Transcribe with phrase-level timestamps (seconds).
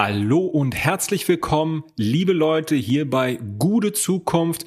[0.00, 4.64] Hallo und herzlich willkommen, liebe Leute, hier bei Gute Zukunft.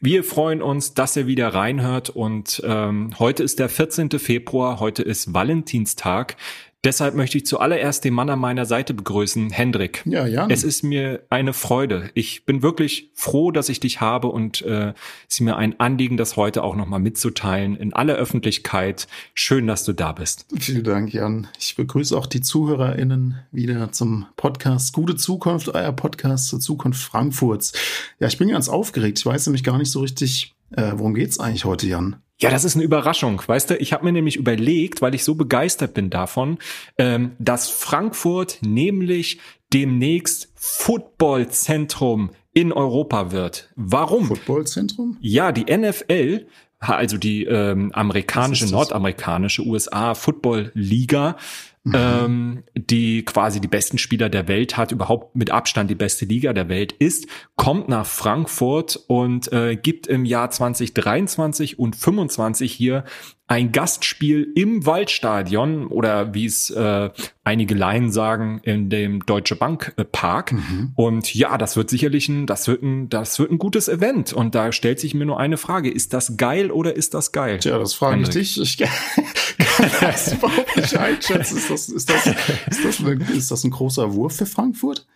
[0.00, 4.10] Wir freuen uns, dass ihr wieder reinhört und ähm, heute ist der 14.
[4.18, 6.36] Februar, heute ist Valentinstag.
[6.84, 10.02] Deshalb möchte ich zuallererst den Mann an meiner Seite begrüßen, Hendrik.
[10.04, 10.50] Ja, Jan.
[10.50, 12.10] Es ist mir eine Freude.
[12.14, 14.92] Ich bin wirklich froh, dass ich dich habe und äh,
[15.28, 19.06] es ist mir ein Anliegen, das heute auch nochmal mitzuteilen in aller Öffentlichkeit.
[19.32, 20.46] Schön, dass du da bist.
[20.58, 21.46] Vielen Dank, Jan.
[21.56, 27.74] Ich begrüße auch die ZuhörerInnen wieder zum Podcast Gute Zukunft, euer Podcast zur Zukunft Frankfurts.
[28.18, 29.20] Ja, ich bin ganz aufgeregt.
[29.20, 32.16] Ich weiß nämlich gar nicht so richtig, äh, worum geht's eigentlich heute, Jan?
[32.42, 33.76] Ja, das ist eine Überraschung, weißt du.
[33.76, 36.58] Ich habe mir nämlich überlegt, weil ich so begeistert bin davon,
[36.98, 39.38] ähm, dass Frankfurt nämlich
[39.72, 43.70] demnächst Footballzentrum in Europa wird.
[43.76, 44.26] Warum?
[44.26, 45.18] Footballzentrum?
[45.20, 46.46] Ja, die NFL,
[46.80, 51.36] also die ähm, amerikanische, nordamerikanische USA Football Liga,
[51.84, 51.94] Mhm.
[51.96, 56.52] ähm, die quasi die besten Spieler der Welt hat, überhaupt mit Abstand die beste Liga
[56.52, 63.04] der Welt ist, kommt nach Frankfurt und äh, gibt im Jahr 2023 und 25 hier
[63.48, 67.10] ein Gastspiel im Waldstadion oder wie es äh,
[67.44, 70.52] einige Laien sagen in dem Deutsche Bank äh, Park.
[70.52, 70.92] Mhm.
[70.94, 74.32] Und ja, das wird sicherlich ein, das wird ein, das wird ein gutes Event.
[74.32, 77.58] Und da stellt sich mir nur eine Frage: Ist das geil oder ist das geil?
[77.58, 78.36] Tja, das frage Hendrik.
[78.36, 78.80] ich dich.
[78.80, 78.88] Ich
[79.76, 81.58] kann das überhaupt nicht einschätzen.
[81.58, 85.06] Ist das, ist das, ist das, ein, ist das ein großer Wurf für Frankfurt?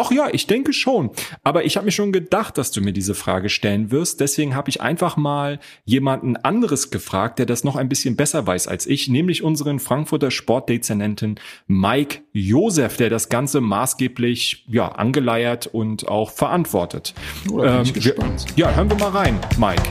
[0.00, 1.10] Ach ja, ich denke schon.
[1.42, 4.20] Aber ich habe mir schon gedacht, dass du mir diese Frage stellen wirst.
[4.20, 8.68] Deswegen habe ich einfach mal jemanden anderes gefragt, der das noch ein bisschen besser weiß
[8.68, 16.06] als ich, nämlich unseren Frankfurter Sportdezernenten Mike Josef, der das Ganze maßgeblich ja, angeleiert und
[16.06, 17.12] auch verantwortet.
[17.50, 18.14] Oh, ähm, wir,
[18.54, 19.82] ja, hören wir mal rein, Mike.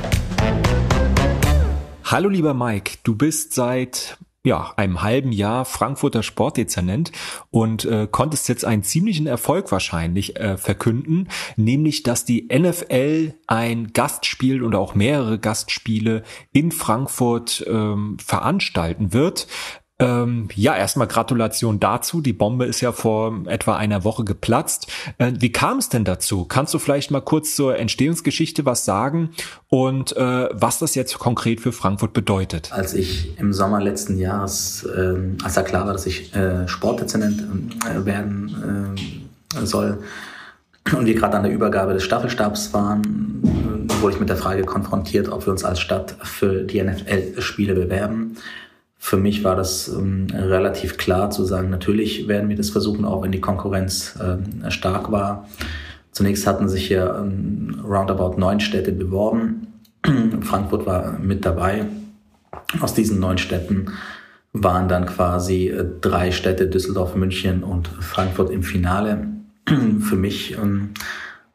[2.06, 7.12] Hallo lieber Mike, du bist seit ja, einem halben Jahr Frankfurter Sportdezernent
[7.52, 11.28] und äh, konntest jetzt einen ziemlichen Erfolg wahrscheinlich äh, verkünden,
[11.58, 16.24] nämlich dass die NFL ein Gastspiel oder auch mehrere Gastspiele
[16.54, 19.48] in Frankfurt ähm, veranstalten wird.
[20.00, 22.22] Ähm, ja, erstmal Gratulation dazu.
[22.22, 24.88] Die Bombe ist ja vor etwa einer Woche geplatzt.
[25.18, 26.46] Äh, wie kam es denn dazu?
[26.46, 29.32] Kannst du vielleicht mal kurz zur Entstehungsgeschichte was sagen
[29.70, 32.72] und äh, was das jetzt konkret für Frankfurt bedeutet?
[32.72, 37.44] Als ich im Sommer letzten Jahres, äh, als da klar war, dass ich äh, Sportdezernent
[37.86, 38.96] äh, werden
[39.56, 40.04] äh, soll,
[40.96, 44.64] und wir gerade an der Übergabe des Staffelstabs waren, äh, wurde ich mit der Frage
[44.64, 48.38] konfrontiert, ob wir uns als Stadt für die NFL-Spiele bewerben
[48.98, 53.24] für mich war das ähm, relativ klar zu sagen, natürlich werden wir das versuchen, auch
[53.24, 55.48] wenn die Konkurrenz äh, stark war.
[56.12, 59.68] Zunächst hatten sich ja ähm, roundabout neun Städte beworben.
[60.42, 61.86] Frankfurt war mit dabei.
[62.82, 63.92] Aus diesen neun Städten
[64.52, 69.28] waren dann quasi äh, drei Städte, Düsseldorf, München und Frankfurt im Finale.
[70.00, 70.90] Für mich ähm,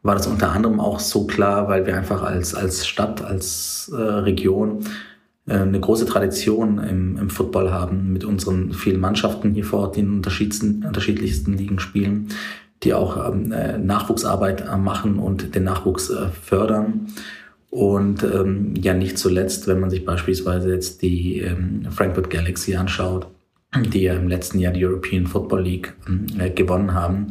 [0.03, 4.01] war das unter anderem auch so klar, weil wir einfach als, als Stadt, als äh,
[4.01, 4.85] Region
[5.47, 10.01] eine große Tradition im, im Football haben mit unseren vielen Mannschaften hier vor Ort, die
[10.01, 12.29] in unterschiedlichsten, unterschiedlichsten Ligen spielen,
[12.83, 17.09] die auch ähm, äh, Nachwuchsarbeit äh, machen und den Nachwuchs äh, fördern.
[17.71, 23.27] Und ähm, ja, nicht zuletzt, wenn man sich beispielsweise jetzt die ähm, Frankfurt Galaxy anschaut,
[23.75, 25.95] die ja im letzten Jahr die European Football League
[26.39, 27.29] äh, gewonnen haben,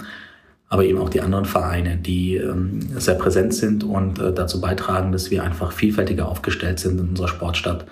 [0.72, 5.12] aber eben auch die anderen Vereine, die ähm, sehr präsent sind und äh, dazu beitragen,
[5.12, 7.86] dass wir einfach vielfältiger aufgestellt sind in unserer Sportstadt.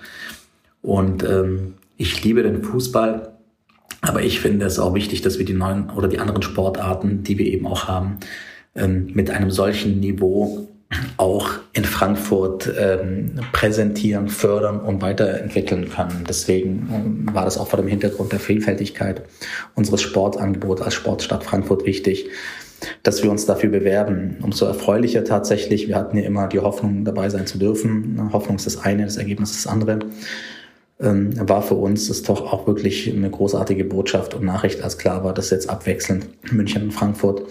[0.82, 3.34] Und ähm, ich liebe den Fußball,
[4.00, 7.38] aber ich finde es auch wichtig, dass wir die neuen oder die anderen Sportarten, die
[7.38, 8.18] wir eben auch haben,
[8.76, 10.70] ähm, mit einem solchen Niveau
[11.18, 16.24] auch in Frankfurt ähm, präsentieren, fördern und weiterentwickeln können.
[16.30, 19.24] Deswegen war das auch vor dem Hintergrund der Vielfältigkeit
[19.76, 22.30] unseres Sportangebots als Sportstadt Frankfurt wichtig,
[23.04, 24.38] dass wir uns dafür bewerben.
[24.42, 25.88] Umso erfreulicher tatsächlich.
[25.88, 28.30] Wir hatten ja immer die Hoffnung, dabei sein zu dürfen.
[28.32, 30.00] Hoffnung ist das eine, das Ergebnis ist das andere.
[31.02, 35.24] Ähm, war für uns das doch auch wirklich eine großartige Botschaft und Nachricht, als klar
[35.24, 37.44] war, dass jetzt abwechselnd München und Frankfurt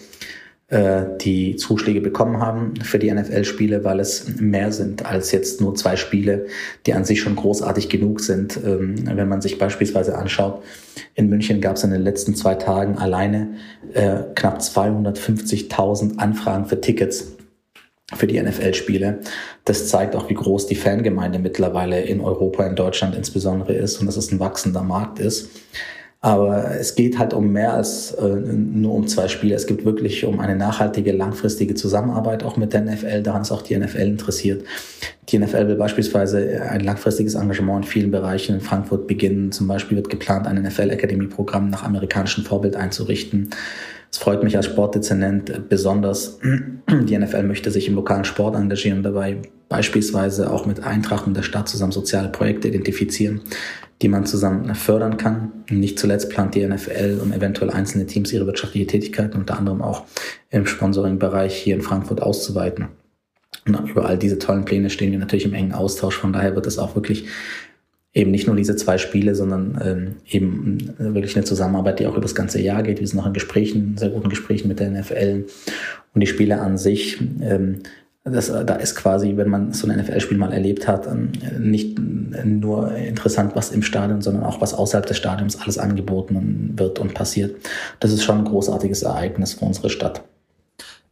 [0.71, 5.97] die Zuschläge bekommen haben für die NFL-Spiele, weil es mehr sind als jetzt nur zwei
[5.97, 6.45] Spiele,
[6.85, 8.61] die an sich schon großartig genug sind.
[8.63, 10.63] Ähm, wenn man sich beispielsweise anschaut,
[11.15, 13.55] in München gab es in den letzten zwei Tagen alleine
[13.95, 17.33] äh, knapp 250.000 Anfragen für Tickets
[18.15, 19.21] für die NFL-Spiele.
[19.65, 24.07] Das zeigt auch, wie groß die Fangemeinde mittlerweile in Europa, in Deutschland insbesondere ist und
[24.07, 25.51] dass es ein wachsender Markt ist.
[26.21, 29.55] Aber es geht halt um mehr als äh, nur um zwei Spiele.
[29.55, 33.23] Es geht wirklich um eine nachhaltige, langfristige Zusammenarbeit auch mit der NFL.
[33.23, 34.65] Daran ist auch die NFL interessiert.
[35.29, 39.53] Die NFL will beispielsweise ein langfristiges Engagement in vielen Bereichen in Frankfurt beginnen.
[39.53, 43.51] Zum Beispiel wird geplant, ein NFL-Akademie-Programm nach amerikanischem Vorbild einzurichten.
[44.11, 46.41] Es freut mich als Sportdezernent besonders.
[46.89, 49.37] Die NFL möchte sich im lokalen Sport engagieren, dabei
[49.69, 53.43] beispielsweise auch mit Eintracht und der Stadt zusammen soziale Projekte identifizieren,
[54.03, 55.65] die man zusammen fördern kann.
[55.71, 60.05] Nicht zuletzt plant die NFL und eventuell einzelne Teams ihre wirtschaftliche Tätigkeit unter anderem auch
[60.51, 62.89] im Sponsoring-Bereich hier in Frankfurt auszuweiten.
[63.67, 66.17] Und über all diese tollen Pläne stehen wir natürlich im engen Austausch.
[66.17, 67.27] Von daher wird es auch wirklich
[68.15, 72.23] eben nicht nur diese zwei Spiele, sondern ähm, eben wirklich eine Zusammenarbeit, die auch über
[72.23, 73.01] das ganze Jahr geht.
[73.01, 75.47] Wir sind noch in Gesprächen, sehr guten Gesprächen mit der NFL
[76.15, 77.21] und die Spiele an sich.
[77.43, 77.83] Ähm,
[78.31, 82.95] das, da ist quasi, wenn man so ein NFL-Spiel mal erlebt hat, ähm, nicht nur
[82.95, 87.57] interessant, was im Stadion, sondern auch was außerhalb des Stadions alles angeboten wird und passiert.
[88.01, 90.23] Das ist schon ein großartiges Ereignis für unsere Stadt.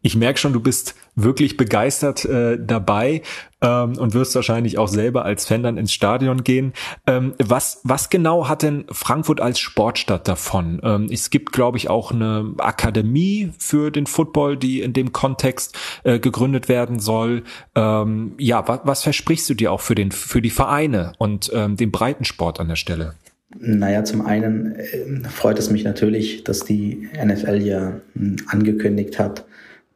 [0.03, 3.23] Ich merke schon, du bist wirklich begeistert äh, dabei
[3.61, 6.75] ähm, und wirst wahrscheinlich auch selber als Fan dann ins Stadion gehen.
[7.07, 10.81] Ähm, was, was genau hat denn Frankfurt als Sportstadt davon?
[10.83, 15.77] Ähm, es gibt, glaube ich, auch eine Akademie für den Football, die in dem Kontext
[16.05, 17.43] äh, gegründet werden soll.
[17.75, 21.77] Ähm, ja, was, was versprichst du dir auch für, den, für die Vereine und ähm,
[21.77, 23.15] den Breitensport an der Stelle?
[23.59, 29.45] Naja, zum einen äh, freut es mich natürlich, dass die NFL ja äh, angekündigt hat,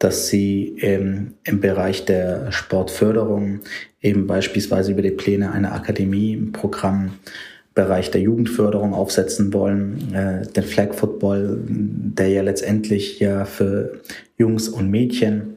[0.00, 3.60] dass sie ähm, im Bereich der Sportförderung
[4.00, 7.12] eben beispielsweise über die Pläne einer Akademie im Programm
[7.74, 14.00] Bereich der Jugendförderung aufsetzen wollen, äh, den Flag Football, der ja letztendlich ja für
[14.36, 15.56] Jungs und Mädchen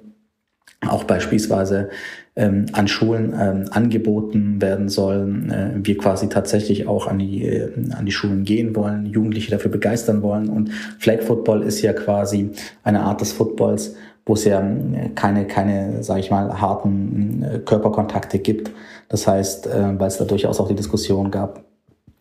[0.81, 1.89] auch beispielsweise
[2.35, 5.49] ähm, an Schulen ähm, angeboten werden sollen.
[5.51, 9.71] Äh, wir quasi tatsächlich auch an die, äh, an die Schulen gehen wollen, Jugendliche dafür
[9.71, 10.49] begeistern wollen.
[10.49, 12.49] Und Flag Football ist ja quasi
[12.83, 17.59] eine Art des Footballs, wo es ja äh, keine, keine, sage ich mal, harten äh,
[17.59, 18.71] Körperkontakte gibt.
[19.09, 21.63] Das heißt, äh, weil es da durchaus auch die Diskussion gab,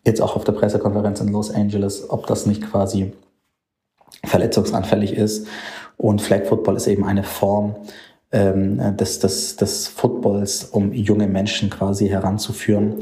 [0.05, 3.13] jetzt auch auf der Pressekonferenz in Los Angeles, ob das nicht quasi
[4.25, 5.47] verletzungsanfällig ist.
[5.97, 7.75] Und Flag Football ist eben eine Form
[8.31, 12.95] ähm, des, des, des Footballs, um junge Menschen quasi heranzuführen,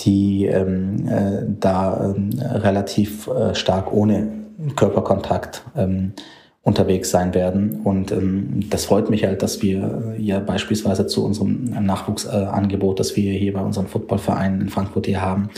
[0.00, 4.28] die ähm, äh, da ähm, relativ äh, stark ohne
[4.74, 6.14] Körperkontakt ähm,
[6.62, 7.80] unterwegs sein werden.
[7.82, 13.32] Und ähm, das freut mich halt, dass wir ja beispielsweise zu unserem Nachwuchsangebot, das wir
[13.32, 15.50] hier bei unserem Footballverein in Frankfurt hier haben,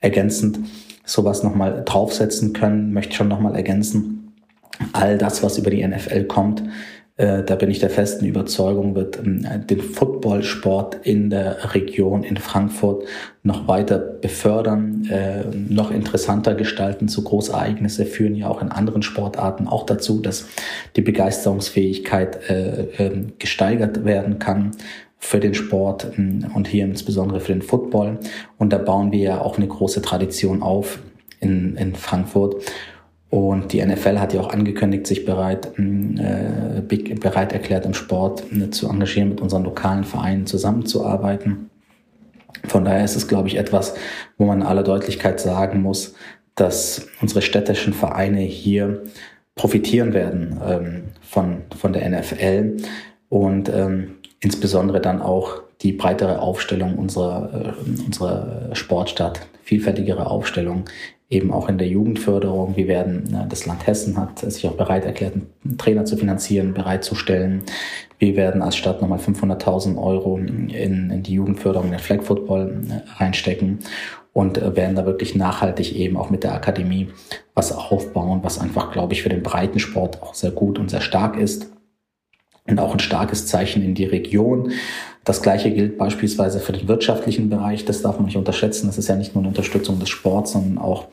[0.00, 0.58] ergänzend
[1.04, 2.92] sowas nochmal draufsetzen können.
[2.92, 4.32] Möchte schon nochmal ergänzen.
[4.92, 6.64] All das, was über die NFL kommt, äh,
[7.18, 13.04] da bin ich der festen Überzeugung, wird ähm, den Footballsport in der Region in Frankfurt
[13.42, 17.08] noch weiter befördern, äh, noch interessanter gestalten.
[17.08, 20.46] So Großereignisse führen ja auch in anderen Sportarten auch dazu, dass
[20.94, 24.70] die Begeisterungsfähigkeit äh, ähm, gesteigert werden kann
[25.18, 28.18] für den Sport ähm, und hier insbesondere für den Football.
[28.58, 31.00] Und da bauen wir ja auch eine große Tradition auf
[31.40, 32.64] in, in Frankfurt.
[33.30, 38.70] Und die NFL hat ja auch angekündigt, sich bereit, äh, bereit erklärt, im Sport äh,
[38.70, 41.68] zu engagieren, mit unseren lokalen Vereinen zusammenzuarbeiten.
[42.64, 43.94] Von daher ist es, glaube ich, etwas,
[44.38, 46.14] wo man in aller Deutlichkeit sagen muss,
[46.54, 49.02] dass unsere städtischen Vereine hier
[49.54, 52.78] profitieren werden ähm, von, von der NFL
[53.28, 60.84] und ähm, insbesondere dann auch die breitere Aufstellung unserer, äh, unserer Sportstadt, vielfältigere Aufstellung
[61.30, 62.76] eben auch in der Jugendförderung.
[62.76, 66.74] Wir werden, äh, das Land Hessen hat sich auch bereit erklärt, einen Trainer zu finanzieren,
[66.74, 67.62] bereitzustellen.
[68.18, 72.82] Wir werden als Stadt nochmal 500.000 Euro in, in die Jugendförderung, in den Flag Football
[72.88, 73.80] äh, reinstecken
[74.32, 77.08] und äh, werden da wirklich nachhaltig eben auch mit der Akademie
[77.54, 81.36] was aufbauen, was einfach, glaube ich, für den Breitensport auch sehr gut und sehr stark
[81.36, 81.70] ist
[82.68, 84.72] und auch ein starkes Zeichen in die Region.
[85.24, 87.84] Das gleiche gilt beispielsweise für den wirtschaftlichen Bereich.
[87.84, 88.86] Das darf man nicht unterschätzen.
[88.86, 91.06] Das ist ja nicht nur eine Unterstützung des Sports, sondern auch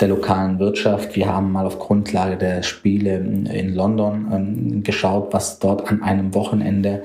[0.00, 1.16] der lokalen Wirtschaft.
[1.16, 6.34] Wir haben mal auf Grundlage der Spiele in London ähm, geschaut, was dort an einem
[6.34, 7.02] Wochenende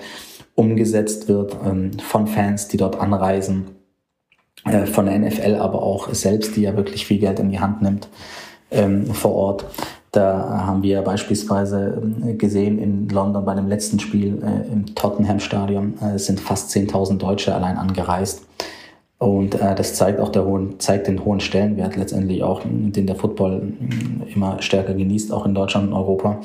[0.55, 3.71] umgesetzt wird ähm, von Fans, die dort anreisen,
[4.65, 7.81] äh, von der NFL aber auch selbst, die ja wirklich viel Geld in die Hand
[7.81, 8.07] nimmt
[8.71, 9.65] ähm, vor Ort.
[10.13, 15.39] Da haben wir beispielsweise ähm, gesehen in London bei dem letzten Spiel äh, im Tottenham
[15.39, 18.45] Stadion äh, sind fast 10.000 Deutsche allein angereist.
[19.17, 23.73] Und äh, das zeigt auch hohen, zeigt den hohen Stellenwert letztendlich auch, den der Football
[24.33, 26.41] immer stärker genießt, auch in Deutschland und Europa.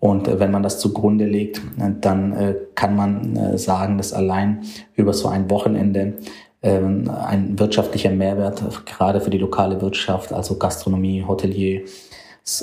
[0.00, 1.60] Und wenn man das zugrunde legt,
[2.00, 4.62] dann kann man sagen, dass allein
[4.96, 6.14] über so ein Wochenende
[6.62, 11.82] äh, ein wirtschaftlicher Mehrwert gerade für die lokale Wirtschaft, also Gastronomie, Hotelier,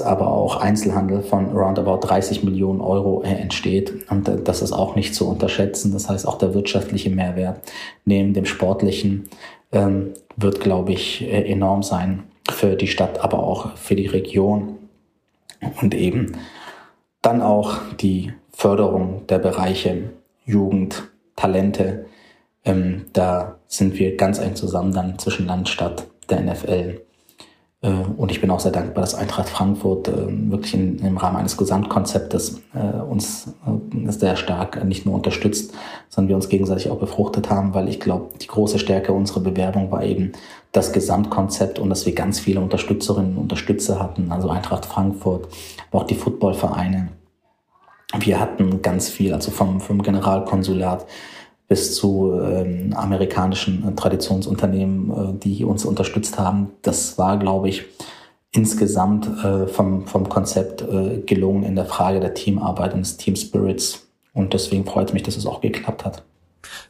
[0.04, 4.10] aber auch Einzelhandel von roundabout 30 Millionen Euro äh, entsteht.
[4.10, 5.94] Und äh, das ist auch nicht zu unterschätzen.
[5.94, 7.62] Das heißt, auch der wirtschaftliche Mehrwert
[8.06, 9.30] neben dem sportlichen
[9.72, 14.78] ähm, wird, glaube ich, äh, enorm sein für die Stadt, aber auch für die Region.
[15.82, 16.34] Und eben
[17.22, 20.12] Dann auch die Förderung der Bereiche
[20.46, 22.06] Jugend, Talente.
[22.66, 27.02] Ähm, da sind wir ganz eng zusammen dann zwischen Land, Stadt, der NFL.
[27.82, 31.58] Äh, und ich bin auch sehr dankbar, dass Eintracht Frankfurt äh, wirklich im Rahmen eines
[31.58, 33.54] Gesamtkonzeptes äh, uns
[34.10, 35.74] sehr stark nicht nur unterstützt,
[36.10, 39.92] sondern wir uns gegenseitig auch befruchtet haben, weil ich glaube, die große Stärke unserer Bewerbung
[39.92, 40.34] war eben
[40.72, 45.48] das Gesamtkonzept und dass wir ganz viele Unterstützerinnen und Unterstützer hatten, also Eintracht Frankfurt,
[45.90, 47.10] aber auch die Footballvereine.
[48.20, 51.06] Wir hatten ganz viel, also vom, vom Generalkonsulat
[51.70, 56.72] bis zu ähm, amerikanischen äh, Traditionsunternehmen, äh, die uns unterstützt haben.
[56.82, 57.86] Das war, glaube ich,
[58.52, 63.36] insgesamt äh, vom, vom Konzept äh, gelungen in der Frage der Teamarbeit und des Team
[63.36, 64.08] Spirits.
[64.34, 66.24] Und deswegen freut es mich, dass es auch geklappt hat.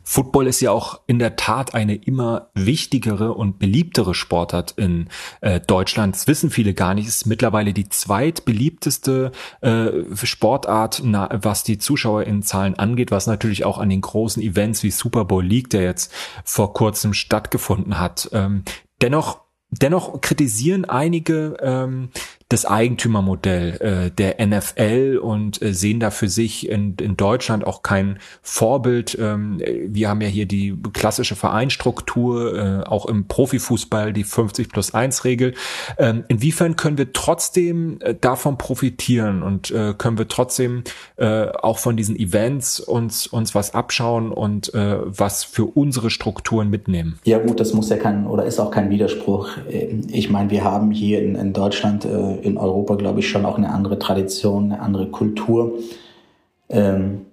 [0.04, 5.10] Football ist ja auch in der Tat eine immer wichtigere und beliebtere Sportart in
[5.42, 6.16] äh, Deutschland.
[6.16, 7.08] Das wissen viele gar nicht.
[7.08, 9.32] Es ist mittlerweile die zweitbeliebteste
[9.62, 9.90] äh,
[10.24, 15.26] Sportart, na, was die ZuschauerInnenzahlen angeht, was natürlich auch an den großen Events wie Super
[15.26, 16.12] Bowl League, der jetzt
[16.44, 18.30] vor kurzem stattgefunden hat.
[18.34, 18.64] Ähm,
[19.02, 22.10] dennoch Dennoch kritisieren einige ähm,
[22.50, 27.84] das Eigentümermodell äh, der NFL und äh, sehen da für sich in, in Deutschland auch
[27.84, 29.16] kein Vorbild.
[29.22, 34.96] Ähm, wir haben ja hier die klassische Vereinstruktur, äh, auch im Profifußball die 50 plus
[34.96, 35.54] 1 Regel.
[36.00, 40.84] Ähm, inwiefern können wir trotzdem äh, davon profitieren und äh, können wir trotzdem
[41.18, 46.72] äh, auch von diesen Events uns, uns was abschauen und äh, was für unsere Strukturen
[46.72, 47.20] mitnehmen?
[47.26, 49.50] Ja gut, das muss ja kein oder ist auch kein Widerspruch.
[50.08, 53.58] Ich meine, wir haben hier in, in Deutschland äh, in Europa, glaube ich, schon auch
[53.58, 55.74] eine andere Tradition, eine andere Kultur
[56.70, 57.26] ähm,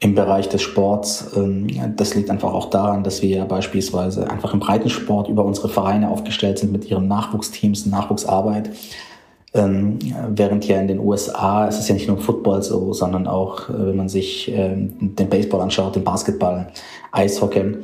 [0.00, 1.32] im Bereich des Sports.
[1.36, 1.66] Ähm,
[1.96, 6.10] das liegt einfach auch daran, dass wir ja beispielsweise einfach im Breitensport über unsere Vereine
[6.10, 8.70] aufgestellt sind mit ihren Nachwuchsteams, Nachwuchsarbeit.
[9.54, 10.00] Ähm,
[10.30, 13.70] während ja in den USA, es ist ja nicht nur im Football so, sondern auch,
[13.70, 16.66] äh, wenn man sich ähm, den Baseball anschaut, den Basketball,
[17.12, 17.76] Eishockey,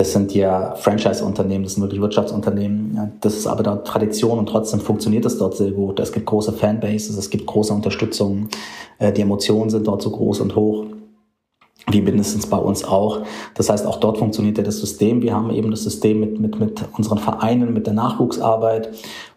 [0.00, 3.12] das sind ja Franchise-Unternehmen, das sind wirklich Wirtschaftsunternehmen.
[3.20, 6.00] Das ist aber dort Tradition und trotzdem funktioniert es dort sehr gut.
[6.00, 8.48] Es gibt große Fanbases, es gibt große Unterstützung.
[8.98, 10.86] Äh, die Emotionen sind dort so groß und hoch
[11.90, 13.20] wie mindestens bei uns auch.
[13.54, 15.20] Das heißt, auch dort funktioniert ja das System.
[15.20, 18.88] Wir haben eben das System mit, mit, mit unseren Vereinen, mit der Nachwuchsarbeit.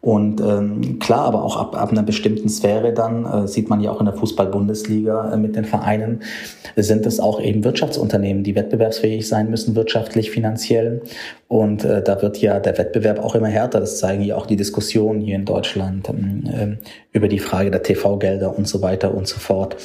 [0.04, 3.90] Und ähm, klar, aber auch ab, ab einer bestimmten Sphäre dann, äh, sieht man ja
[3.90, 6.24] auch in der Fußball-Bundesliga äh, mit den Vereinen,
[6.76, 11.04] sind es auch eben Wirtschaftsunternehmen, die wettbewerbsfähig sein müssen, wirtschaftlich, finanziell.
[11.48, 13.80] Und äh, da wird ja der Wettbewerb auch immer härter.
[13.80, 17.82] Das zeigen ja auch die Diskussionen hier in Deutschland ähm, äh, über die Frage der
[17.82, 19.78] TV-Gelder und so weiter und so fort.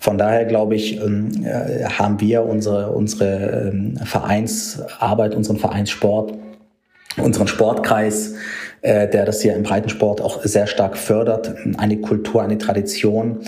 [0.00, 6.32] Von daher glaube ich, ähm, äh, haben wir unsere, unsere ähm, Vereinsarbeit, unseren Vereinssport,
[7.16, 8.34] unseren Sportkreis,
[8.82, 13.40] äh, der das hier im Breitensport auch sehr stark fördert, eine Kultur, eine Tradition,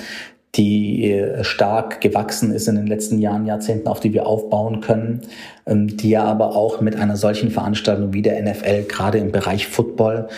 [0.55, 5.23] die äh, stark gewachsen ist in den letzten Jahren, Jahrzehnten, auf die wir aufbauen können,
[5.67, 9.67] ähm, die ja aber auch mit einer solchen Veranstaltung wie der NFL gerade im Bereich
[9.67, 10.29] Football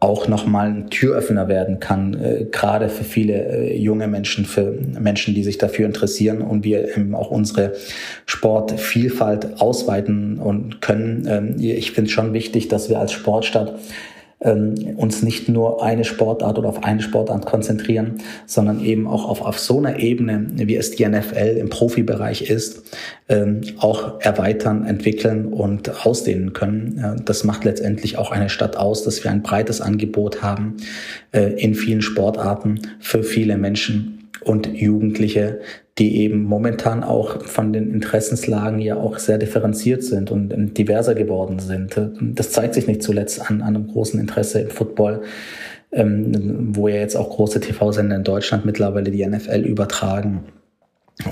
[0.00, 5.42] auch nochmal ein Türöffner werden kann, äh, gerade für viele junge Menschen, für Menschen, die
[5.42, 7.72] sich dafür interessieren und wir eben auch unsere
[8.24, 11.26] Sportvielfalt ausweiten und können.
[11.28, 13.74] Ähm, ich finde es schon wichtig, dass wir als Sportstadt
[14.40, 19.42] ähm, uns nicht nur eine Sportart oder auf eine Sportart konzentrieren, sondern eben auch auf,
[19.42, 22.82] auf so einer Ebene, wie es die NFL im Profibereich ist,
[23.28, 27.22] ähm, auch erweitern, entwickeln und ausdehnen können.
[27.24, 30.76] Das macht letztendlich auch eine Stadt aus, dass wir ein breites Angebot haben
[31.32, 34.17] äh, in vielen Sportarten für viele Menschen
[34.48, 35.60] und Jugendliche,
[35.98, 41.58] die eben momentan auch von den Interessenslagen ja auch sehr differenziert sind und diverser geworden
[41.58, 42.00] sind.
[42.20, 45.22] Das zeigt sich nicht zuletzt an, an einem großen Interesse im Football,
[45.92, 50.44] ähm, wo ja jetzt auch große TV-Sender in Deutschland mittlerweile die NFL übertragen.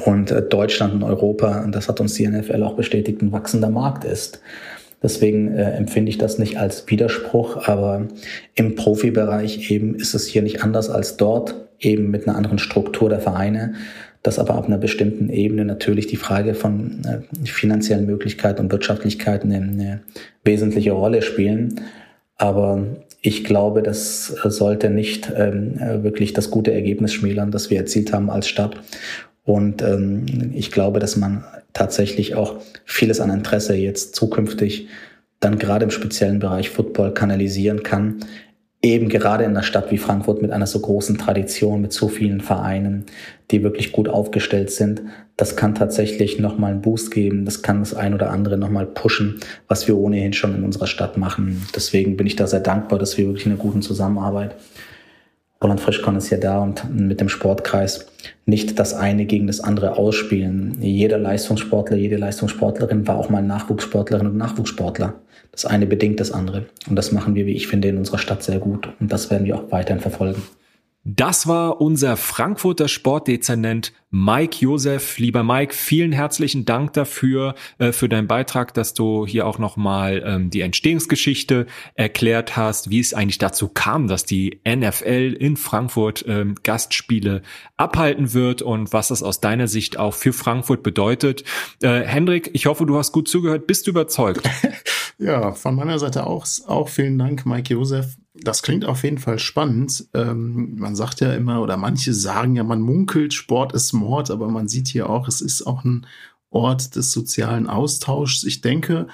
[0.05, 3.71] Und äh, Deutschland und Europa, und das hat uns die NFL auch bestätigt, ein wachsender
[3.71, 4.41] Markt ist.
[5.03, 8.09] Deswegen äh, empfinde ich das nicht als Widerspruch, aber
[8.55, 13.09] im Profibereich eben ist es hier nicht anders als dort, eben mit einer anderen Struktur
[13.09, 13.75] der Vereine,
[14.23, 19.45] dass aber ab einer bestimmten Ebene natürlich die Frage von äh, finanziellen Möglichkeiten und Wirtschaftlichkeit
[19.45, 20.01] eine, eine
[20.45, 21.81] wesentliche Rolle spielen.
[22.37, 22.85] Aber
[23.21, 28.31] ich glaube, das sollte nicht ähm, wirklich das gute Ergebnis schmälern, das wir erzielt haben
[28.31, 28.81] als Stadt.
[29.45, 34.89] Und ähm, ich glaube, dass man tatsächlich auch vieles an Interesse jetzt zukünftig
[35.41, 38.21] dann gerade im speziellen Bereich Football kanalisieren kann.
[38.87, 42.41] Eben gerade in einer Stadt wie Frankfurt mit einer so großen Tradition, mit so vielen
[42.41, 43.07] Vereinen,
[43.51, 45.03] die wirklich gut aufgestellt sind.
[45.37, 47.45] Das kann tatsächlich nochmal einen Boost geben.
[47.45, 51.17] Das kann das ein oder andere nochmal pushen, was wir ohnehin schon in unserer Stadt
[51.17, 51.67] machen.
[51.75, 54.55] Deswegen bin ich da sehr dankbar, dass wir wirklich in einer guten Zusammenarbeit
[55.63, 58.07] Roland Frischkorn ist ja da und mit dem Sportkreis
[58.45, 60.77] nicht das eine gegen das andere ausspielen.
[60.81, 65.15] Jeder Leistungssportler, jede Leistungssportlerin war auch mal Nachwuchssportlerin und Nachwuchssportler.
[65.53, 66.67] Das eine bedingt das andere.
[66.89, 68.89] Und das machen wir, wie ich finde, in unserer Stadt sehr gut.
[69.01, 70.43] Und das werden wir auch weiterhin verfolgen.
[71.09, 75.19] Das war unser Frankfurter Sportdezernent Mike Josef.
[75.19, 80.23] Lieber Mike, vielen herzlichen Dank dafür, äh, für deinen Beitrag, dass du hier auch nochmal
[80.25, 86.25] ähm, die Entstehungsgeschichte erklärt hast, wie es eigentlich dazu kam, dass die NFL in Frankfurt
[86.27, 87.43] ähm, Gastspiele
[87.77, 91.45] abhalten wird und was das aus deiner Sicht auch für Frankfurt bedeutet.
[91.83, 93.67] Äh, Hendrik, ich hoffe, du hast gut zugehört.
[93.67, 94.49] Bist du überzeugt?
[95.19, 98.17] ja, von meiner Seite auch, auch vielen Dank, Mike Josef.
[98.43, 100.07] Das klingt auf jeden Fall spannend.
[100.15, 104.49] Ähm, man sagt ja immer, oder manche sagen ja, man munkelt, Sport ist Mord, aber
[104.49, 106.07] man sieht hier auch, es ist auch ein
[106.51, 108.45] Ort des sozialen Austauschs.
[108.45, 109.09] Ich denke,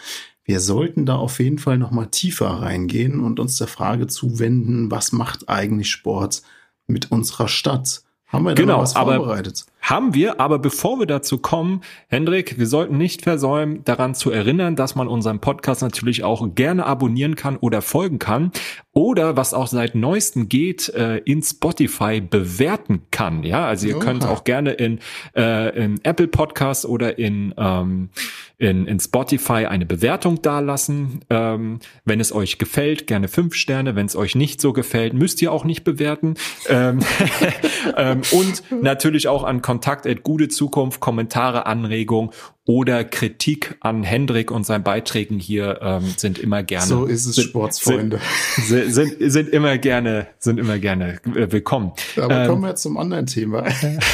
[0.45, 4.91] wir sollten da auf jeden Fall noch mal tiefer reingehen und uns der Frage zuwenden,
[4.91, 6.43] was macht eigentlich Sport
[6.87, 8.03] mit unserer Stadt?
[8.27, 9.67] Haben wir da genau, was vorbereitet?
[9.83, 14.77] Haben wir, aber bevor wir dazu kommen, Hendrik, wir sollten nicht versäumen, daran zu erinnern,
[14.77, 18.53] dass man unseren Podcast natürlich auch gerne abonnieren kann oder folgen kann
[18.93, 23.43] oder was auch seit neuestem geht, äh, in Spotify bewerten kann.
[23.43, 24.05] Ja, also ihr Oha.
[24.05, 25.01] könnt auch gerne in,
[25.35, 28.11] äh, in Apple Podcast oder in, ähm,
[28.59, 31.25] in, in Spotify eine Bewertung dalassen.
[31.31, 33.97] Ähm, wenn es euch gefällt, gerne fünf Sterne.
[33.97, 36.35] Wenn es euch nicht so gefällt, müsst ihr auch nicht bewerten.
[36.69, 37.01] ähm,
[37.97, 42.29] ähm, und natürlich auch an Kontakt at gute Zukunft, Kommentare, Anregungen
[42.67, 46.85] oder Kritik an Hendrik und seinen Beiträgen hier ähm, sind immer gerne.
[46.85, 48.21] So ist es, sind, Sportsfreunde.
[48.67, 51.93] Sind, sind, sind immer gerne, sind immer gerne äh, willkommen.
[52.19, 53.65] Aber ähm, kommen wir zum anderen Thema.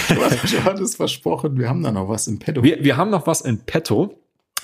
[0.09, 2.63] Du hattest versprochen, wir haben da noch was im Petto.
[2.63, 4.15] Wir, wir haben noch was in Petto.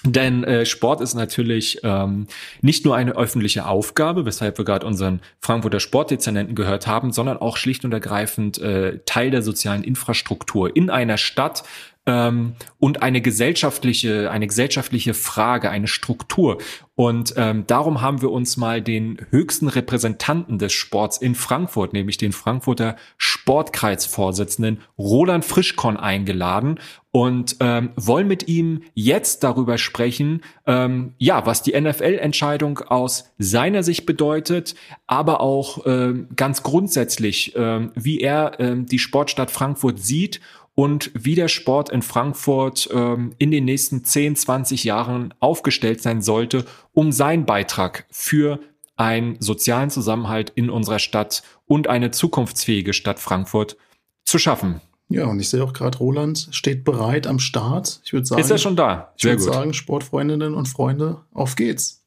[0.06, 2.26] Denn äh, Sport ist natürlich ähm,
[2.60, 7.56] nicht nur eine öffentliche Aufgabe, weshalb wir gerade unseren Frankfurter Sportdezernenten gehört haben, sondern auch
[7.56, 11.64] schlicht und ergreifend äh, Teil der sozialen Infrastruktur in einer Stadt
[12.06, 16.58] ähm, und eine gesellschaftliche, eine gesellschaftliche Frage, eine Struktur.
[16.96, 22.18] Und ähm, darum haben wir uns mal den höchsten Repräsentanten des Sports in Frankfurt, nämlich
[22.18, 26.78] den Frankfurter Sportkreisvorsitzenden Roland Frischkorn eingeladen
[27.10, 33.82] und ähm, wollen mit ihm jetzt darüber sprechen, ähm, ja, was die NFL-Entscheidung aus seiner
[33.82, 34.74] Sicht bedeutet,
[35.06, 40.40] aber auch ähm, ganz grundsätzlich, ähm, wie er ähm, die Sportstadt Frankfurt sieht
[40.74, 46.20] und wie der Sport in Frankfurt ähm, in den nächsten 10, 20 Jahren aufgestellt sein
[46.20, 48.60] sollte, um seinen Beitrag für
[48.96, 53.76] einen sozialen Zusammenhalt in unserer Stadt und eine zukunftsfähige Stadt Frankfurt
[54.24, 54.80] zu schaffen.
[55.08, 58.00] Ja, und ich sehe auch gerade, Roland steht bereit am Start.
[58.04, 59.12] Ich würde sagen, ist er schon da?
[59.16, 62.02] Sehr ich würde sagen, Sportfreundinnen und Freunde, auf geht's.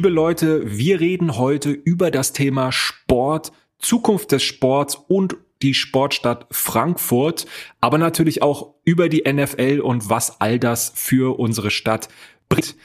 [0.00, 6.46] Liebe Leute, wir reden heute über das Thema Sport, Zukunft des Sports und die Sportstadt
[6.50, 7.44] Frankfurt,
[7.82, 12.08] aber natürlich auch über die NFL und was all das für unsere Stadt
[12.48, 12.76] bringt.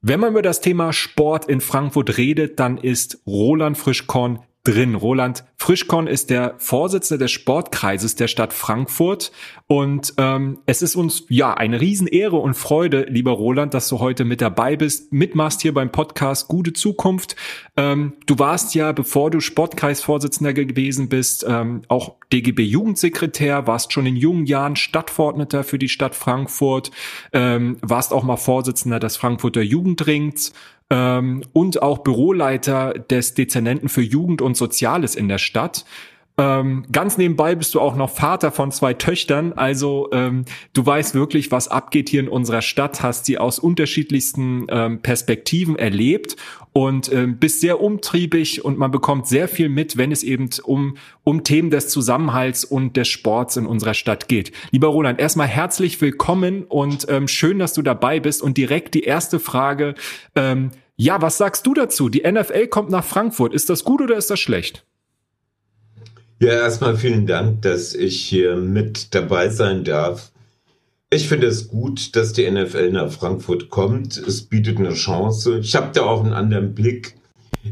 [0.00, 4.94] Wenn man über das Thema Sport in Frankfurt redet, dann ist Roland Frischkorn drin.
[4.94, 9.32] Roland Frischkorn ist der Vorsitzende des Sportkreises der Stadt Frankfurt
[9.68, 14.24] und ähm, es ist uns ja eine Riesenehre und Freude, lieber Roland, dass du heute
[14.24, 17.36] mit dabei bist, mitmachst hier beim Podcast Gute Zukunft.
[17.76, 24.06] Ähm, du warst ja, bevor du Sportkreisvorsitzender gewesen bist, ähm, auch DGB Jugendsekretär, warst schon
[24.06, 26.90] in jungen Jahren Stadtverordneter für die Stadt Frankfurt,
[27.32, 30.52] ähm, warst auch mal Vorsitzender des Frankfurter Jugendrings
[30.90, 35.84] ähm, und auch Büroleiter des Dezernenten für Jugend und Soziales in der Stadt.
[36.38, 40.44] Ähm, ganz nebenbei bist du auch noch Vater von zwei Töchtern, also ähm,
[40.74, 45.76] du weißt wirklich, was abgeht hier in unserer Stadt, hast sie aus unterschiedlichsten ähm, Perspektiven
[45.76, 46.36] erlebt
[46.74, 50.98] und ähm, bist sehr umtriebig und man bekommt sehr viel mit, wenn es eben um,
[51.24, 54.52] um Themen des Zusammenhalts und des Sports in unserer Stadt geht.
[54.72, 59.04] Lieber Roland, erstmal herzlich willkommen und ähm, schön, dass du dabei bist und direkt die
[59.04, 59.94] erste Frage.
[60.34, 62.10] Ähm, ja, was sagst du dazu?
[62.10, 63.54] Die NFL kommt nach Frankfurt.
[63.54, 64.84] Ist das gut oder ist das schlecht?
[66.38, 70.32] Ja, erstmal vielen Dank, dass ich hier mit dabei sein darf.
[71.08, 74.18] Ich finde es gut, dass die NFL nach Frankfurt kommt.
[74.18, 75.60] Es bietet eine Chance.
[75.60, 77.14] Ich habe da auch einen anderen Blick.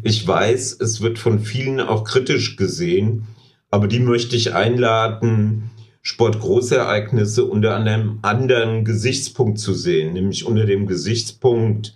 [0.03, 3.27] Ich weiß, es wird von vielen auch kritisch gesehen,
[3.71, 10.87] aber die möchte ich einladen, Sportgroßereignisse unter einem anderen Gesichtspunkt zu sehen, nämlich unter dem
[10.87, 11.95] Gesichtspunkt,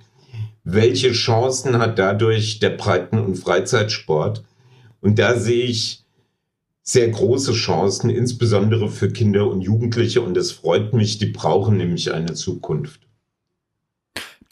[0.65, 4.45] welche Chancen hat dadurch der Breiten- und Freizeitsport?
[5.01, 6.05] Und da sehe ich
[6.89, 10.23] sehr große Chancen, insbesondere für Kinder und Jugendliche.
[10.23, 13.08] Und es freut mich, die brauchen nämlich eine Zukunft.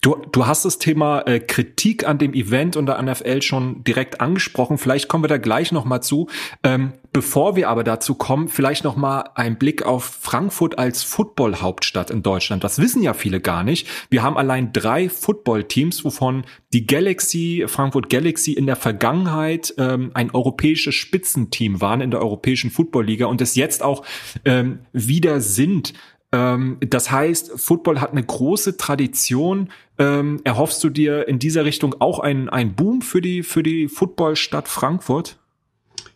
[0.06, 4.20] Du, du hast das Thema äh, Kritik an dem Event und der NFL schon direkt
[4.20, 4.78] angesprochen.
[4.78, 6.28] Vielleicht kommen wir da gleich noch mal zu.
[6.62, 12.12] Ähm, bevor wir aber dazu kommen, vielleicht noch mal ein Blick auf Frankfurt als Football-Hauptstadt
[12.12, 12.62] in Deutschland.
[12.62, 13.88] Das wissen ja viele gar nicht.
[14.08, 20.30] Wir haben allein drei Football-Teams, wovon die Galaxy, Frankfurt Galaxy in der Vergangenheit ähm, ein
[20.30, 24.04] europäisches Spitzenteam waren in der europäischen Football-Liga und es jetzt auch
[24.44, 25.94] ähm, wieder sind.
[26.32, 29.70] Ähm, das heißt, Football hat eine große Tradition.
[29.98, 33.88] Ähm, erhoffst du dir in dieser Richtung auch einen, einen Boom für die, für die
[33.88, 35.38] Footballstadt Frankfurt?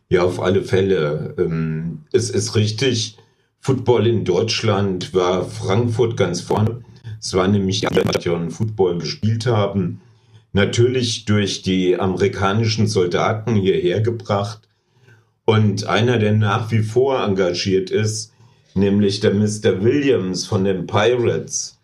[0.08, 1.34] Ja, auf alle Fälle.
[1.38, 3.16] Ähm, es ist richtig,
[3.60, 6.82] Football in Deutschland war Frankfurt ganz vorne.
[7.20, 10.00] Es war nämlich die Nation Football gespielt haben.
[10.52, 14.66] Natürlich durch die amerikanischen Soldaten hierher gebracht.
[15.44, 18.29] Und einer, der nach wie vor engagiert ist,
[18.74, 19.82] nämlich der Mr.
[19.82, 21.78] Williams von den Pirates,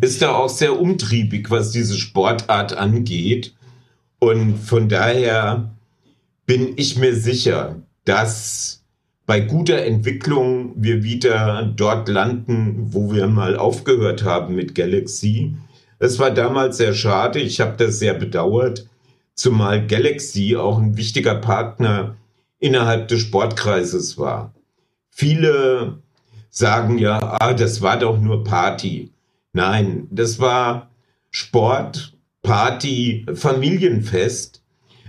[0.00, 3.54] ist da auch sehr umtriebig, was diese Sportart angeht.
[4.18, 5.72] Und von daher
[6.46, 8.82] bin ich mir sicher, dass
[9.26, 15.54] bei guter Entwicklung wir wieder dort landen, wo wir mal aufgehört haben mit Galaxy.
[15.98, 18.86] Es war damals sehr schade, ich habe das sehr bedauert,
[19.34, 22.16] zumal Galaxy auch ein wichtiger Partner
[22.58, 24.52] innerhalb des Sportkreises war.
[25.10, 26.01] Viele
[26.52, 29.10] sagen ja, ah, das war doch nur Party.
[29.52, 30.90] Nein, das war
[31.30, 32.12] Sport,
[32.42, 34.62] Party, Familienfest.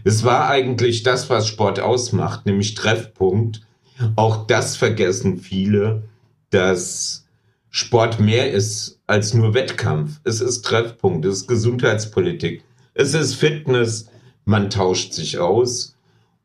[0.05, 3.61] Es war eigentlich das, was Sport ausmacht, nämlich Treffpunkt.
[4.15, 6.03] Auch das vergessen viele,
[6.49, 7.25] dass
[7.69, 10.21] Sport mehr ist als nur Wettkampf.
[10.23, 14.09] Es ist Treffpunkt, es ist Gesundheitspolitik, es ist Fitness.
[14.45, 15.95] Man tauscht sich aus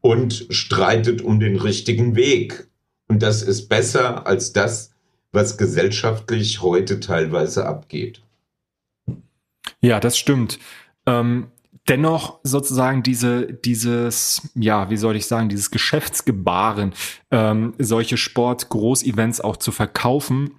[0.01, 2.69] und streitet um den richtigen Weg.
[3.09, 4.88] Und das ist besser als das,
[5.33, 8.23] was gesellschaftlich heute teilweise abgeht.
[9.81, 10.59] Ja, das stimmt.
[11.07, 11.49] Ähm,
[11.89, 16.95] dennoch sozusagen diese, dieses, ja, wie soll ich sagen, dieses Geschäftsgebaren,
[17.31, 20.59] ähm, solche Sport-Groß-Events auch zu verkaufen,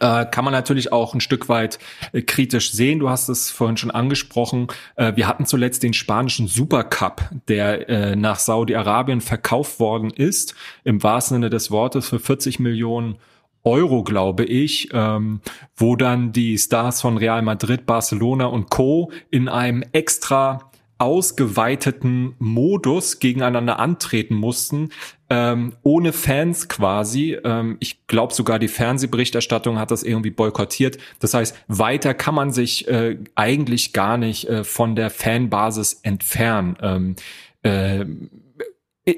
[0.00, 1.78] äh, kann man natürlich auch ein Stück weit
[2.12, 2.98] äh, kritisch sehen.
[2.98, 4.66] Du hast es vorhin schon angesprochen.
[4.96, 11.02] Äh, wir hatten zuletzt den spanischen Supercup, der äh, nach Saudi-Arabien verkauft worden ist, im
[11.02, 13.18] wahrsten Sinne des Wortes für 40 Millionen
[13.64, 15.40] Euro, glaube ich, ähm,
[15.74, 19.10] wo dann die Stars von Real Madrid, Barcelona und Co.
[19.30, 24.90] in einem extra ausgeweiteten Modus gegeneinander antreten mussten,
[25.28, 27.36] ähm, ohne Fans quasi.
[27.44, 30.98] Ähm, ich glaube sogar die Fernsehberichterstattung hat das irgendwie boykottiert.
[31.18, 36.76] Das heißt, weiter kann man sich äh, eigentlich gar nicht äh, von der Fanbasis entfernen.
[36.80, 37.16] Ähm,
[37.62, 38.04] äh,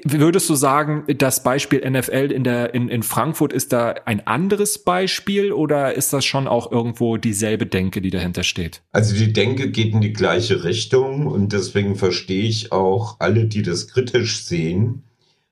[0.03, 4.79] Würdest du sagen, das Beispiel NFL in der in, in Frankfurt ist da ein anderes
[4.79, 8.81] Beispiel oder ist das schon auch irgendwo dieselbe Denke, die dahinter steht?
[8.91, 13.61] Also die Denke geht in die gleiche Richtung und deswegen verstehe ich auch alle, die
[13.61, 15.03] das kritisch sehen.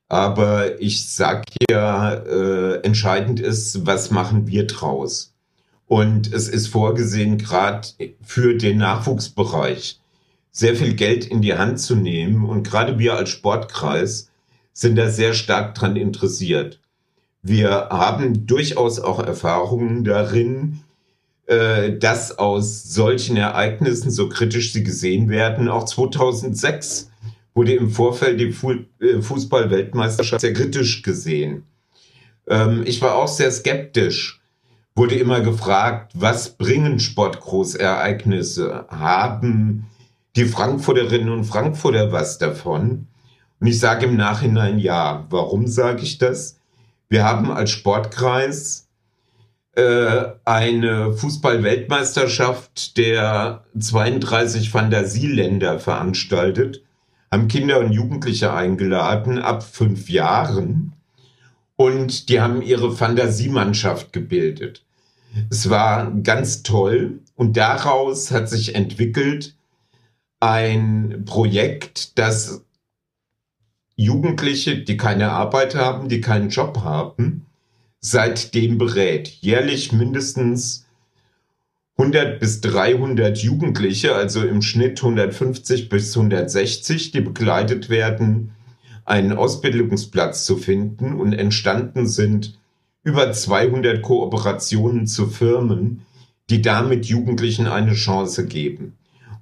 [0.10, 5.34] Aber ich sag ja, äh, entscheidend ist, was machen wir draus?
[5.88, 7.88] Und es ist vorgesehen, gerade
[8.22, 10.02] für den Nachwuchsbereich
[10.56, 12.46] sehr viel Geld in die Hand zu nehmen.
[12.46, 14.32] Und gerade wir als Sportkreis
[14.72, 16.80] sind da sehr stark dran interessiert.
[17.42, 20.80] Wir haben durchaus auch Erfahrungen darin,
[21.48, 27.12] äh, dass aus solchen Ereignissen, so kritisch sie gesehen werden, auch 2006
[27.54, 28.56] wurde im Vorfeld die
[29.06, 31.66] äh, Fußball-Weltmeisterschaft sehr kritisch gesehen.
[32.48, 34.42] Ähm, ich war auch sehr skeptisch,
[34.96, 38.86] wurde immer gefragt, was bringen Sportgroßereignisse?
[38.88, 39.88] Haben
[40.36, 43.08] die Frankfurterinnen und Frankfurter was davon?
[43.60, 45.26] Und ich sage im Nachhinein ja.
[45.30, 46.60] Warum sage ich das?
[47.08, 48.88] Wir haben als Sportkreis
[49.76, 56.84] äh, eine Fußball-Weltmeisterschaft der 32 Fantasieländer veranstaltet,
[57.32, 60.94] haben Kinder und Jugendliche eingeladen ab fünf Jahren
[61.76, 64.84] und die haben ihre Fantasiemannschaft gebildet.
[65.50, 69.56] Es war ganz toll und daraus hat sich entwickelt,
[70.46, 72.64] ein Projekt, das
[73.96, 77.48] Jugendliche, die keine Arbeit haben, die keinen Job haben,
[78.00, 79.28] seitdem berät.
[79.28, 80.86] Jährlich mindestens
[81.98, 88.52] 100 bis 300 Jugendliche, also im Schnitt 150 bis 160, die begleitet werden,
[89.04, 92.60] einen Ausbildungsplatz zu finden und entstanden sind
[93.02, 96.06] über 200 Kooperationen zu Firmen,
[96.52, 98.94] die damit Jugendlichen eine Chance geben.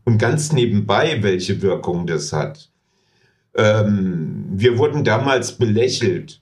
[0.05, 2.69] Und ganz nebenbei, welche Wirkung das hat.
[3.55, 6.41] Ähm, wir wurden damals belächelt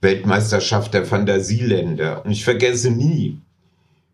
[0.00, 2.24] Weltmeisterschaft der Fantasieländer.
[2.24, 3.40] Und ich vergesse nie,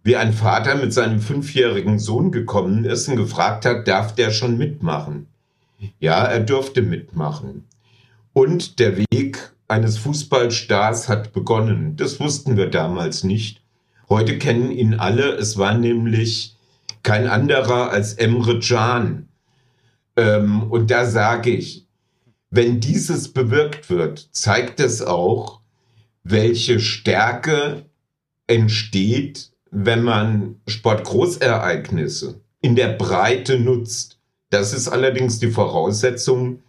[0.02, 4.56] wie ein Vater mit seinem fünfjährigen Sohn gekommen ist und gefragt hat, darf der schon
[4.56, 5.26] mitmachen?
[5.98, 7.64] Ja, er durfte mitmachen.
[8.32, 11.96] Und der Weg eines Fußballstars hat begonnen.
[11.96, 13.60] Das wussten wir damals nicht.
[14.08, 15.32] Heute kennen ihn alle.
[15.32, 16.56] Es war nämlich
[17.02, 19.28] kein anderer als Emre Can.
[20.16, 21.86] Ähm, und da sage ich,
[22.50, 25.60] wenn dieses bewirkt wird, zeigt es auch,
[26.24, 27.86] welche Stärke
[28.46, 34.18] entsteht, wenn man Sportgroßereignisse in der Breite nutzt.
[34.50, 36.62] Das ist allerdings die Voraussetzung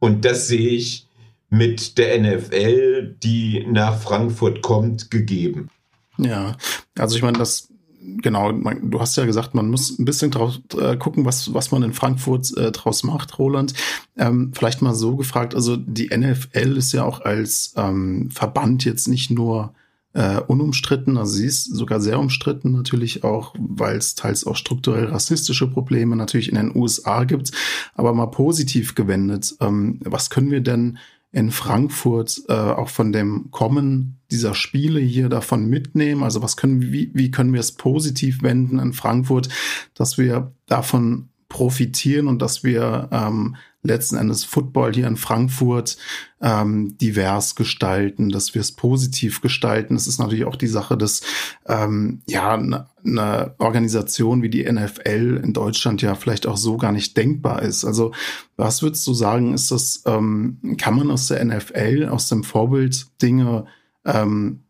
[0.00, 1.06] und das sehe ich
[1.50, 5.70] mit der NFL, die nach Frankfurt kommt, gegeben.
[6.18, 6.56] Ja,
[6.98, 7.67] also ich meine, das
[8.16, 11.70] genau, man, du hast ja gesagt, man muss ein bisschen drauf äh, gucken, was, was
[11.70, 13.74] man in Frankfurt äh, draus macht, Roland.
[14.16, 19.08] Ähm, vielleicht mal so gefragt, also die NFL ist ja auch als ähm, Verband jetzt
[19.08, 19.74] nicht nur
[20.14, 25.04] äh, unumstritten, also sie ist sogar sehr umstritten, natürlich auch, weil es teils auch strukturell
[25.04, 27.52] rassistische Probleme natürlich in den USA gibt,
[27.94, 29.54] aber mal positiv gewendet.
[29.60, 30.98] Ähm, was können wir denn
[31.30, 36.22] in Frankfurt äh, auch von dem Kommen dieser Spiele hier davon mitnehmen?
[36.22, 39.48] Also was können, wie, wie können wir es positiv wenden in Frankfurt,
[39.94, 45.96] dass wir davon profitieren und dass wir ähm, letzten Endes Football hier in Frankfurt
[46.40, 49.94] ähm, divers gestalten, dass wir es positiv gestalten.
[49.94, 51.22] Es ist natürlich auch die Sache, dass
[51.66, 56.92] ähm, ja eine ne Organisation wie die NFL in Deutschland ja vielleicht auch so gar
[56.92, 57.84] nicht denkbar ist.
[57.84, 58.12] Also
[58.56, 63.06] was würdest du sagen, ist das, ähm, kann man aus der NFL, aus dem Vorbild
[63.22, 63.66] Dinge
[64.04, 64.64] ähm,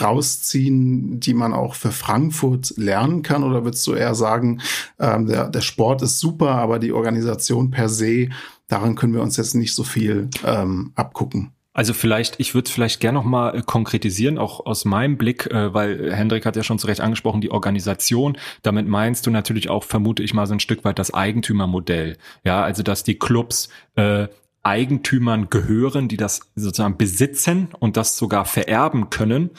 [0.00, 3.44] rausziehen, die man auch für Frankfurt lernen kann?
[3.44, 4.60] Oder würdest du eher sagen,
[4.98, 8.28] ähm, der, der Sport ist super, aber die Organisation per se,
[8.68, 11.52] daran können wir uns jetzt nicht so viel ähm, abgucken?
[11.78, 15.72] Also vielleicht, ich würde vielleicht gerne noch mal äh, konkretisieren, auch aus meinem Blick, äh,
[15.72, 18.36] weil Hendrik hat ja schon zu Recht angesprochen, die Organisation.
[18.62, 22.16] Damit meinst du natürlich auch, vermute ich mal, so ein Stück weit das Eigentümermodell.
[22.42, 24.26] Ja, also dass die Clubs äh,
[24.68, 29.50] Eigentümern gehören, die das sozusagen besitzen und das sogar vererben können.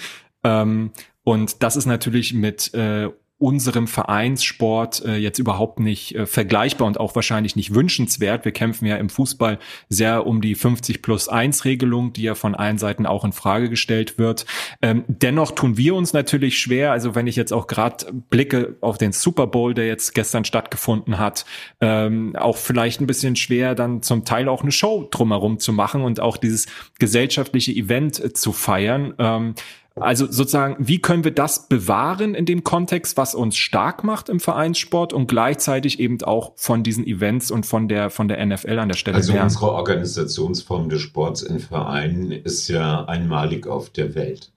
[0.43, 0.91] Ähm,
[1.23, 6.99] und das ist natürlich mit äh, unserem Vereinssport äh, jetzt überhaupt nicht äh, vergleichbar und
[6.99, 8.43] auch wahrscheinlich nicht wünschenswert.
[8.43, 12.53] Wir kämpfen ja im Fußball sehr um die 50 plus 1 Regelung, die ja von
[12.53, 14.45] allen Seiten auch in Frage gestellt wird.
[14.81, 16.91] Ähm, dennoch tun wir uns natürlich schwer.
[16.91, 21.17] Also wenn ich jetzt auch gerade blicke auf den Super Bowl, der jetzt gestern stattgefunden
[21.17, 21.45] hat,
[21.79, 26.01] ähm, auch vielleicht ein bisschen schwer, dann zum Teil auch eine Show drumherum zu machen
[26.01, 26.67] und auch dieses
[26.99, 29.13] gesellschaftliche Event äh, zu feiern.
[29.17, 29.55] Ähm,
[29.99, 34.39] also sozusagen, wie können wir das bewahren in dem Kontext, was uns stark macht im
[34.39, 38.89] Vereinssport und gleichzeitig eben auch von diesen Events und von der, von der NFL an
[38.89, 39.45] der Stelle Also lernen?
[39.45, 44.51] unsere Organisationsform des Sports in Vereinen ist ja einmalig auf der Welt.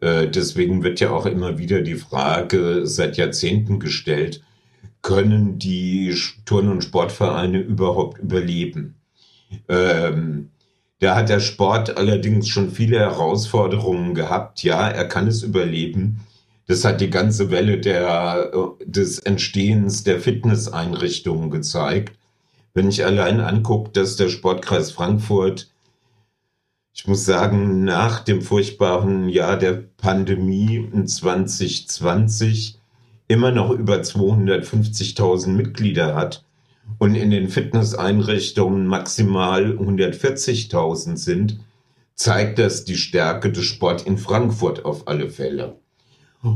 [0.00, 4.42] Äh, deswegen wird ja auch immer wieder die Frage seit Jahrzehnten gestellt,
[5.02, 8.96] können die Turn- und Sportvereine überhaupt überleben?
[9.68, 10.50] Ähm,
[10.98, 14.62] da hat der Sport allerdings schon viele Herausforderungen gehabt.
[14.62, 16.20] Ja, er kann es überleben.
[16.66, 18.50] Das hat die ganze Welle der,
[18.84, 22.16] des Entstehens der Fitnesseinrichtungen gezeigt.
[22.74, 25.70] Wenn ich allein angucke, dass der Sportkreis Frankfurt,
[26.92, 32.78] ich muss sagen, nach dem furchtbaren Jahr der Pandemie in 2020
[33.28, 36.45] immer noch über 250.000 Mitglieder hat,
[36.98, 41.60] und in den Fitnesseinrichtungen maximal 140.000 sind,
[42.14, 45.76] zeigt das die Stärke des Sport in Frankfurt auf alle Fälle.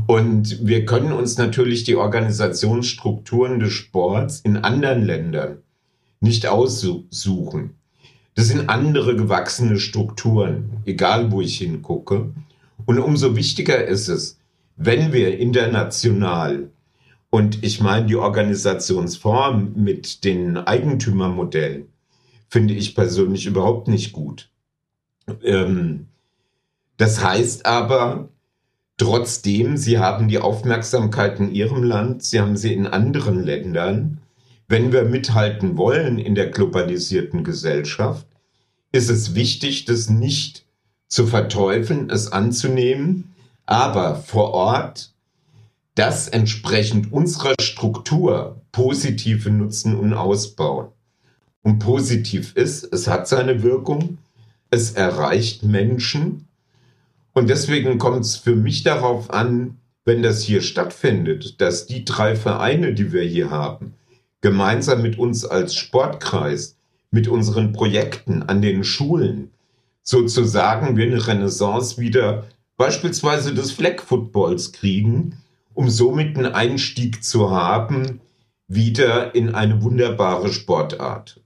[0.07, 5.57] Und wir können uns natürlich die Organisationsstrukturen des Sports in anderen Ländern
[6.19, 7.75] nicht aussuchen.
[8.35, 12.31] Das sind andere gewachsene Strukturen, egal wo ich hingucke.
[12.85, 14.39] Und umso wichtiger ist es,
[14.77, 16.69] wenn wir international
[17.31, 21.87] und ich meine, die Organisationsform mit den Eigentümermodellen
[22.49, 24.49] finde ich persönlich überhaupt nicht gut.
[25.41, 26.07] Ähm,
[26.97, 28.27] das heißt aber,
[28.97, 34.19] trotzdem, Sie haben die Aufmerksamkeit in Ihrem Land, Sie haben sie in anderen Ländern.
[34.67, 38.27] Wenn wir mithalten wollen in der globalisierten Gesellschaft,
[38.91, 40.65] ist es wichtig, das nicht
[41.07, 43.33] zu verteufeln, es anzunehmen,
[43.65, 45.10] aber vor Ort
[46.01, 50.87] das entsprechend unserer Struktur positive nutzen und ausbauen.
[51.61, 54.17] Und positiv ist, es hat seine Wirkung,
[54.71, 56.47] es erreicht Menschen.
[57.33, 62.35] Und deswegen kommt es für mich darauf an, wenn das hier stattfindet, dass die drei
[62.35, 63.93] Vereine, die wir hier haben,
[64.41, 66.77] gemeinsam mit uns als Sportkreis,
[67.11, 69.51] mit unseren Projekten an den Schulen,
[70.01, 75.37] sozusagen wir eine Renaissance wieder beispielsweise des Flag Footballs kriegen,
[75.73, 78.21] um somit einen Einstieg zu haben,
[78.67, 81.41] wieder in eine wunderbare Sportart.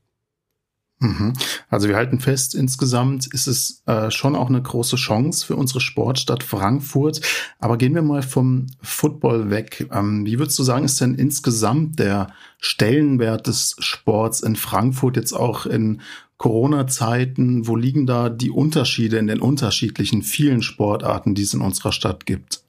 [0.99, 1.33] Mhm.
[1.69, 5.81] Also wir halten fest, insgesamt ist es äh, schon auch eine große Chance für unsere
[5.81, 7.21] Sportstadt Frankfurt.
[7.59, 9.87] Aber gehen wir mal vom Football weg.
[9.91, 12.27] Ähm, wie würdest du sagen, ist denn insgesamt der
[12.59, 16.01] Stellenwert des Sports in Frankfurt jetzt auch in
[16.37, 17.67] Corona-Zeiten?
[17.67, 22.25] Wo liegen da die Unterschiede in den unterschiedlichen vielen Sportarten, die es in unserer Stadt
[22.25, 22.64] gibt?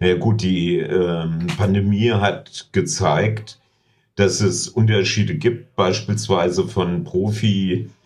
[0.00, 3.58] Ja gut, die ähm, Pandemie hat gezeigt,
[4.16, 7.96] dass es Unterschiede gibt, beispielsweise von Profibereichen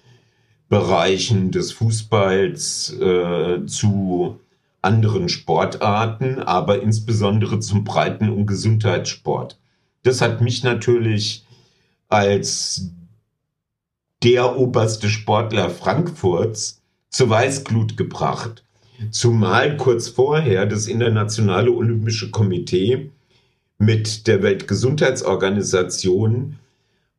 [1.50, 4.38] des Fußballs äh, zu
[4.82, 9.58] anderen Sportarten, aber insbesondere zum Breiten- und Gesundheitssport.
[10.02, 11.46] Das hat mich natürlich
[12.08, 12.90] als
[14.22, 18.64] der oberste Sportler Frankfurts zur Weißglut gebracht.
[19.10, 23.10] Zumal kurz vorher das Internationale Olympische Komitee
[23.78, 26.56] mit der Weltgesundheitsorganisation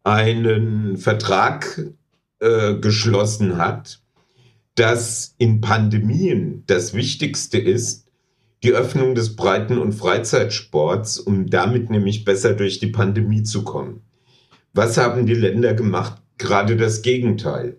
[0.03, 1.81] einen Vertrag
[2.39, 4.01] äh, geschlossen hat,
[4.75, 8.03] dass in Pandemien das Wichtigste ist,
[8.63, 14.01] die Öffnung des Breiten- und Freizeitsports, um damit nämlich besser durch die Pandemie zu kommen.
[14.73, 16.21] Was haben die Länder gemacht?
[16.37, 17.77] Gerade das Gegenteil.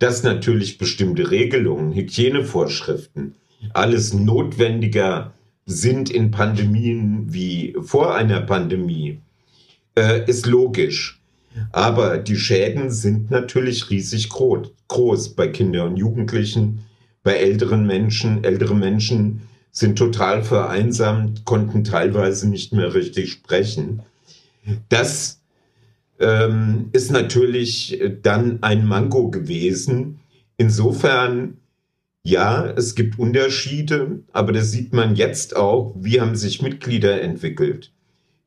[0.00, 3.36] Dass natürlich bestimmte Regelungen, Hygienevorschriften,
[3.72, 5.32] alles notwendiger
[5.66, 9.20] sind in Pandemien wie vor einer Pandemie,
[9.96, 11.20] äh, ist logisch.
[11.72, 16.80] Aber die Schäden sind natürlich riesig groß bei Kindern und Jugendlichen,
[17.22, 18.42] bei älteren Menschen.
[18.42, 24.02] Ältere Menschen sind total vereinsamt, konnten teilweise nicht mehr richtig sprechen.
[24.88, 25.40] Das
[26.18, 30.20] ähm, ist natürlich dann ein Manko gewesen.
[30.56, 31.58] Insofern
[32.26, 37.92] ja, es gibt Unterschiede, aber das sieht man jetzt auch, wie haben sich Mitglieder entwickelt.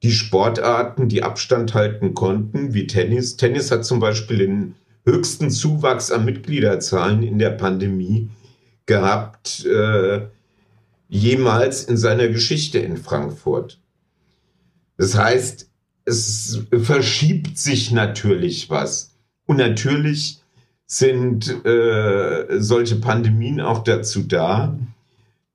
[0.01, 3.37] Die Sportarten, die Abstand halten konnten, wie Tennis.
[3.37, 8.29] Tennis hat zum Beispiel den höchsten Zuwachs an Mitgliederzahlen in der Pandemie
[8.87, 10.21] gehabt, äh,
[11.07, 13.79] jemals in seiner Geschichte in Frankfurt.
[14.97, 15.69] Das heißt,
[16.05, 19.15] es verschiebt sich natürlich was.
[19.45, 20.41] Und natürlich
[20.87, 24.79] sind äh, solche Pandemien auch dazu da,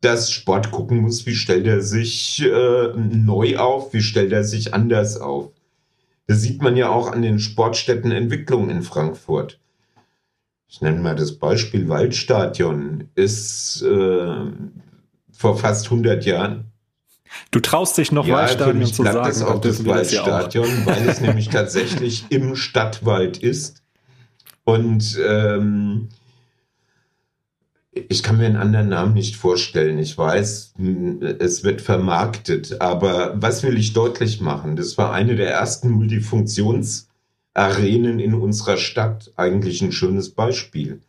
[0.03, 4.75] dass Sport gucken muss, wie stellt er sich äh, neu auf, wie stellt er sich
[4.75, 5.51] anders auf.
[6.27, 9.59] Das sieht man ja auch an den Sportstättenentwicklungen in Frankfurt.
[10.69, 14.45] Ich nenne mal das Beispiel Waldstadion, ist äh,
[15.33, 16.73] vor fast 100 Jahren.
[17.51, 19.25] Du traust dich noch ja, Waldstadion zu sagen.
[19.25, 23.82] Das auch das Waldstadion, ja weil es nämlich tatsächlich im Stadtwald ist
[24.65, 26.09] und ähm,
[27.93, 29.99] ich kann mir einen anderen Namen nicht vorstellen.
[29.99, 30.73] Ich weiß,
[31.39, 32.81] es wird vermarktet.
[32.81, 34.77] Aber was will ich deutlich machen?
[34.77, 39.31] Das war eine der ersten Multifunktionsarenen in unserer Stadt.
[39.37, 41.01] Eigentlich ein schönes Beispiel.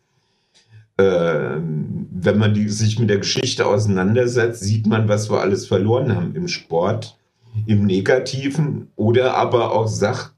[0.98, 6.14] Ähm, wenn man die, sich mit der Geschichte auseinandersetzt, sieht man, was wir alles verloren
[6.14, 7.16] haben im Sport,
[7.66, 10.33] im Negativen oder aber auch sagt,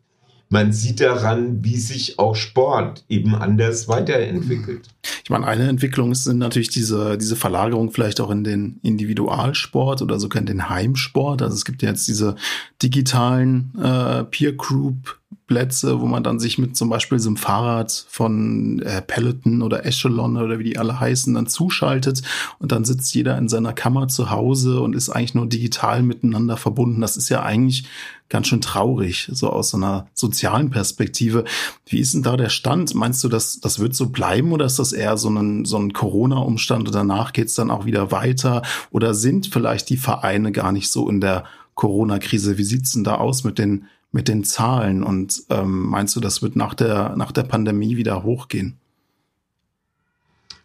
[0.49, 4.89] man sieht daran, wie sich auch Sport eben anders weiterentwickelt.
[5.25, 10.21] Ich meine, eine Entwicklung sind natürlich diese, diese Verlagerung vielleicht auch in den Individualsport oder
[10.21, 11.43] sogar in den Heimsport.
[11.43, 12.37] Also es gibt ja jetzt diese
[12.81, 18.07] digitalen äh, Peer Group Plätze, wo man dann sich mit zum Beispiel so einem Fahrrad
[18.09, 22.23] von äh, Peloton oder Echelon oder wie die alle heißen, dann zuschaltet
[22.59, 26.57] und dann sitzt jeder in seiner Kammer zu Hause und ist eigentlich nur digital miteinander
[26.57, 27.01] verbunden.
[27.01, 27.85] Das ist ja eigentlich
[28.29, 31.45] ganz schön traurig, so aus so einer sozialen Perspektive.
[31.87, 32.95] Wie ist denn da der Stand?
[32.95, 35.93] Meinst du, dass das wird so bleiben oder ist das eher so ein, so ein
[35.93, 38.63] Corona-Umstand und danach geht's dann auch wieder weiter?
[38.91, 42.59] Oder sind vielleicht die Vereine gar nicht so in der Corona-Krise?
[42.59, 45.05] Wie sieht's denn da aus mit den mit den Zahlen?
[45.05, 48.77] Und ähm, meinst du, das wird nach der, nach der Pandemie wieder hochgehen?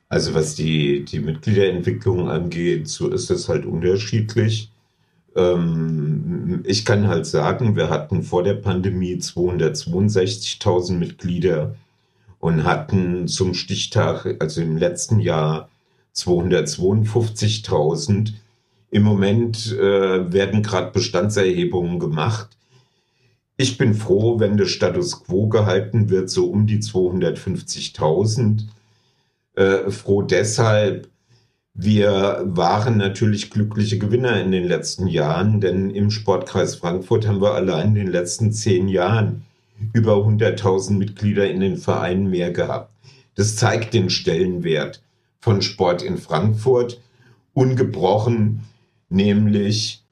[0.10, 4.72] Also was die, die Mitgliederentwicklung angeht, so ist es halt unterschiedlich.
[5.36, 11.76] Ähm, ich kann halt sagen, wir hatten vor der Pandemie 262.000 Mitglieder
[12.40, 15.70] und hatten zum Stichtag, also im letzten Jahr,
[16.16, 18.34] 252.000.
[18.90, 22.50] Im Moment äh, werden gerade Bestandserhebungen gemacht.
[23.56, 28.64] Ich bin froh, wenn der Status quo gehalten wird, so um die 250.000.
[29.56, 31.11] Äh, froh deshalb,
[31.74, 37.54] wir waren natürlich glückliche Gewinner in den letzten Jahren, denn im Sportkreis Frankfurt haben wir
[37.54, 39.46] allein in den letzten zehn Jahren
[39.94, 42.92] über 100.000 Mitglieder in den Vereinen mehr gehabt.
[43.36, 45.02] Das zeigt den Stellenwert
[45.40, 47.02] von Sport in Frankfurt
[47.54, 48.62] ungebrochen,
[49.10, 50.04] nämlich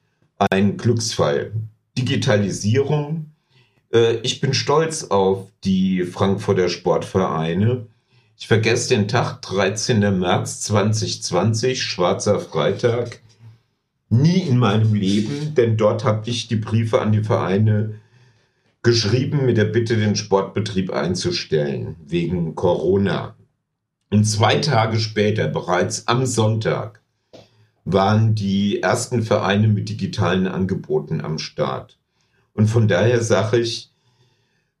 [0.50, 1.52] ein Glücksfall.
[1.96, 3.30] Digitalisierung.
[3.92, 7.86] Äh, ich bin stolz auf die Frankfurter Sportvereine.
[8.40, 10.18] Ich vergesse den Tag, 13.
[10.18, 13.20] März 2020, schwarzer Freitag.
[14.08, 18.00] Nie in meinem Leben, denn dort habe ich die Briefe an die Vereine
[18.82, 23.36] geschrieben mit der Bitte, den Sportbetrieb einzustellen, wegen Corona.
[24.08, 27.02] Und zwei Tage später, bereits am Sonntag,
[27.84, 31.98] waren die ersten Vereine mit digitalen Angeboten am Start.
[32.54, 33.92] Und von daher sage ich,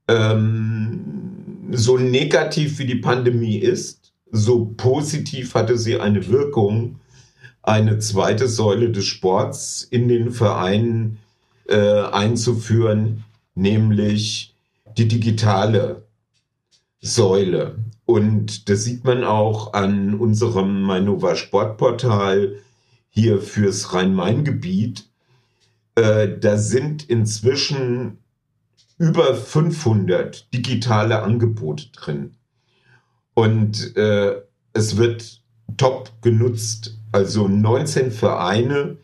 [0.08, 1.19] ähm,
[1.72, 7.00] so negativ wie die Pandemie ist, so positiv hatte sie eine Wirkung,
[7.62, 11.18] eine zweite Säule des Sports in den Vereinen
[11.68, 14.54] äh, einzuführen, nämlich
[14.96, 16.04] die digitale
[17.00, 17.76] Säule.
[18.06, 22.56] Und das sieht man auch an unserem Mainova Sportportal
[23.08, 25.08] hier fürs Rhein-Main-Gebiet.
[25.94, 28.18] Äh, da sind inzwischen
[29.00, 32.32] über 500 digitale Angebote drin.
[33.32, 34.42] Und äh,
[34.74, 35.40] es wird
[35.78, 36.98] top genutzt.
[37.10, 38.98] Also 19 Vereine,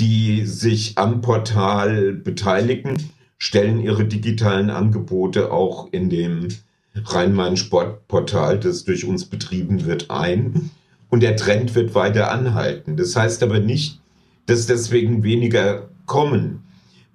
[0.00, 6.48] die sich am Portal beteiligen, stellen ihre digitalen Angebote auch in dem
[6.96, 10.70] Rhein-Main-Sportportal, das durch uns betrieben wird, ein.
[11.10, 12.96] Und der Trend wird weiter anhalten.
[12.96, 14.00] Das heißt aber nicht,
[14.46, 16.64] dass deswegen weniger kommen.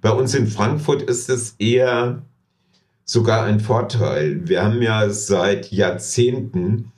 [0.04, 2.22] Bei uns in Frankfurt ist es eher
[3.06, 4.46] sogar ein Vorteil.
[4.46, 6.92] Wir haben ja seit Jahrzehnten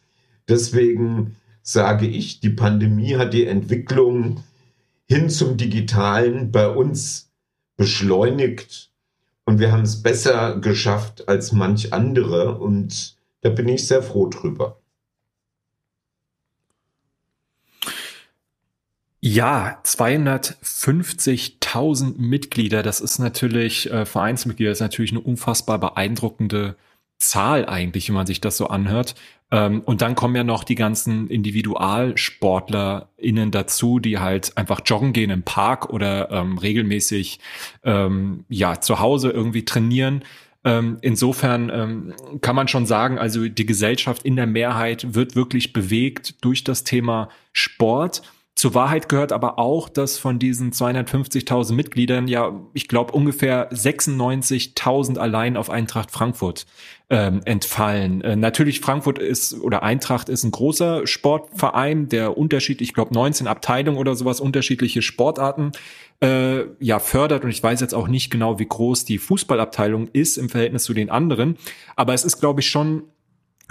[0.48, 4.44] Deswegen sage ich, die Pandemie hat die Entwicklung
[5.04, 7.32] hin zum Digitalen bei uns
[7.76, 8.91] beschleunigt
[9.44, 14.28] und wir haben es besser geschafft als manch andere und da bin ich sehr froh
[14.28, 14.78] drüber.
[19.24, 26.74] Ja, 250.000 Mitglieder, das ist natürlich, äh, Vereinsmitglieder, das ist natürlich eine unfassbar beeindruckende
[27.18, 29.14] Zahl eigentlich, wenn man sich das so anhört.
[29.52, 35.28] Ähm, und dann kommen ja noch die ganzen IndividualsportlerInnen dazu, die halt einfach joggen gehen
[35.30, 37.38] im Park oder ähm, regelmäßig
[37.84, 40.24] ähm, ja zu Hause irgendwie trainieren.
[40.64, 45.74] Ähm, insofern ähm, kann man schon sagen, also die Gesellschaft in der Mehrheit wird wirklich
[45.74, 48.22] bewegt durch das Thema Sport.
[48.54, 55.16] Zur Wahrheit gehört aber auch, dass von diesen 250.000 Mitgliedern ja, ich glaube, ungefähr 96.000
[55.16, 56.66] allein auf Eintracht Frankfurt
[57.08, 58.20] ähm, entfallen.
[58.20, 63.46] Äh, natürlich Frankfurt ist oder Eintracht ist ein großer Sportverein, der unterschiedlich, ich glaube 19
[63.46, 65.72] Abteilungen oder sowas, unterschiedliche Sportarten
[66.20, 67.44] äh, ja fördert.
[67.44, 70.92] Und ich weiß jetzt auch nicht genau, wie groß die Fußballabteilung ist im Verhältnis zu
[70.92, 71.56] den anderen.
[71.96, 73.04] Aber es ist, glaube ich, schon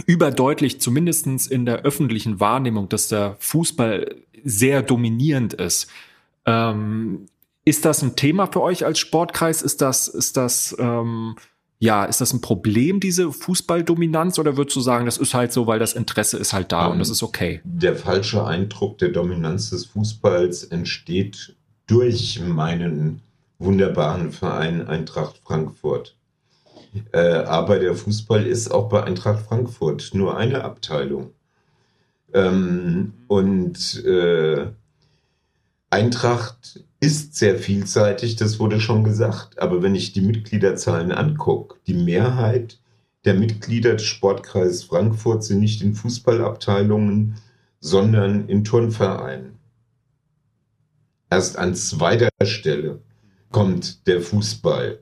[0.06, 5.88] überdeutlich, zumindestens in der öffentlichen Wahrnehmung, dass der Fußball sehr dominierend ist.
[6.46, 7.28] Ähm,
[7.64, 9.62] ist das ein Thema für euch als Sportkreis?
[9.62, 11.36] Ist das, ist das, ähm,
[11.80, 15.68] ja, ist das ein Problem, diese Fußballdominanz, oder würdest du sagen, das ist halt so,
[15.68, 17.62] weil das Interesse ist halt da um, und das ist okay?
[17.64, 21.56] Der falsche Eindruck der Dominanz des Fußballs entsteht
[21.88, 23.22] durch meinen
[23.60, 26.16] wunderbaren Verein Eintracht Frankfurt.
[27.12, 31.32] Äh, aber der Fußball ist auch bei Eintracht Frankfurt nur eine Abteilung.
[32.34, 34.68] Ähm, und äh,
[35.90, 39.60] Eintracht ist sehr vielseitig, das wurde schon gesagt.
[39.60, 42.80] Aber wenn ich die Mitgliederzahlen angucke, die Mehrheit
[43.26, 47.36] der Mitglieder des Sportkreises Frankfurt sind nicht in Fußballabteilungen,
[47.80, 49.60] sondern in Turnvereinen.
[51.30, 53.02] Erst an zweiter Stelle
[53.52, 55.00] kommt der Fußball.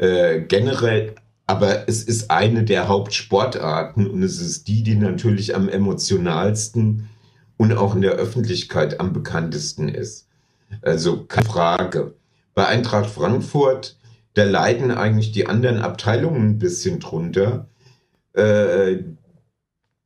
[0.00, 1.14] Äh, generell
[1.50, 7.08] aber es ist eine der Hauptsportarten und es ist die, die natürlich am emotionalsten
[7.56, 10.28] und auch in der Öffentlichkeit am bekanntesten ist.
[10.80, 12.14] Also keine Frage.
[12.54, 13.98] Bei Eintracht Frankfurt,
[14.34, 17.66] da leiden eigentlich die anderen Abteilungen ein bisschen drunter.
[18.34, 18.98] Äh,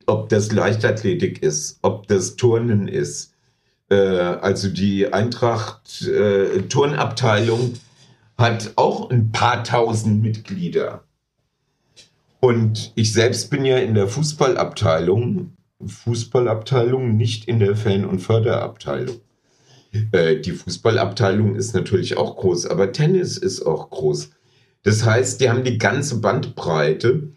[0.06, 3.34] ob das Leichtathletik ist, ob das Turnen ist.
[3.90, 7.74] Äh, also die Eintracht äh, Turnabteilung
[8.36, 11.04] hat auch ein paar tausend Mitglieder.
[12.40, 15.52] Und ich selbst bin ja in der Fußballabteilung,
[15.86, 19.20] Fußballabteilung, nicht in der Fan- und Förderabteilung.
[20.12, 24.30] Äh, die Fußballabteilung ist natürlich auch groß, aber Tennis ist auch groß.
[24.82, 27.32] Das heißt, die haben die ganze Bandbreite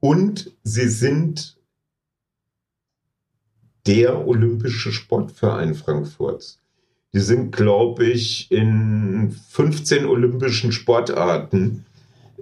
[0.00, 1.56] und sie sind
[3.86, 6.60] der olympische Sportverein Frankfurts.
[7.12, 11.86] Die sind, glaube ich, in 15 olympischen Sportarten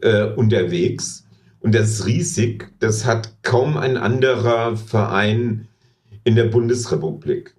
[0.00, 1.24] äh, unterwegs.
[1.60, 2.72] Und das ist riesig.
[2.78, 5.68] Das hat kaum ein anderer Verein
[6.24, 7.54] in der Bundesrepublik.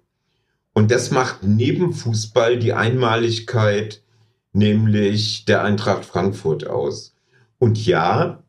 [0.74, 4.02] Und das macht neben Fußball die Einmaligkeit,
[4.52, 7.14] nämlich der Eintracht Frankfurt aus.
[7.58, 8.42] Und ja,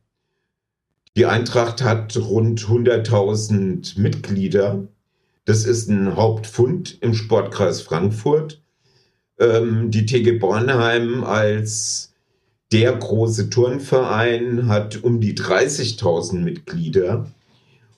[1.15, 4.87] die Eintracht hat rund 100.000 Mitglieder.
[5.47, 8.61] Das ist ein Hauptfund im Sportkreis Frankfurt.
[9.39, 12.13] Ähm, die TG Bornheim als
[12.73, 17.31] der große Turnverein hat um die 30.000 Mitglieder.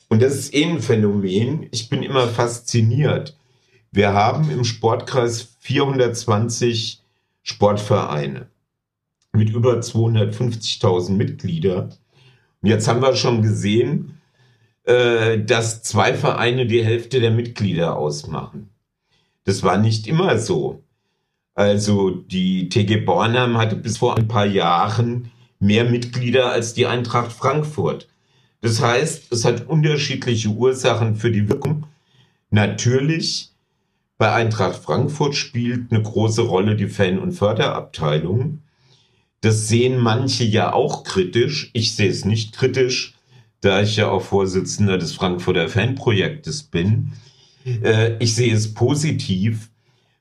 [0.09, 1.65] Und das ist eh ein Phänomen.
[1.71, 3.35] Ich bin immer fasziniert.
[3.91, 7.01] Wir haben im Sportkreis 420
[7.41, 8.45] Sportvereine
[9.33, 11.95] mit über 250.000 Mitgliedern.
[12.61, 14.18] Und jetzt haben wir schon gesehen,
[14.89, 18.71] äh, dass zwei Vereine die Hälfte der Mitglieder ausmachen.
[19.43, 20.81] Das war nicht immer so.
[21.53, 25.29] Also die TG Bornheim hatte bis vor ein paar Jahren
[25.59, 28.07] mehr Mitglieder als die Eintracht Frankfurt.
[28.61, 31.85] Das heißt, es hat unterschiedliche Ursachen für die Wirkung.
[32.49, 33.51] Natürlich,
[34.17, 38.63] bei Eintracht Frankfurt spielt eine große Rolle die Fan- und Förderabteilung.
[39.41, 41.69] Das sehen manche ja auch kritisch.
[41.73, 43.18] Ich sehe es nicht kritisch,
[43.61, 47.13] da ich ja auch Vorsitzender des Frankfurter Fanprojektes bin.
[47.65, 49.69] Äh, ich sehe es positiv,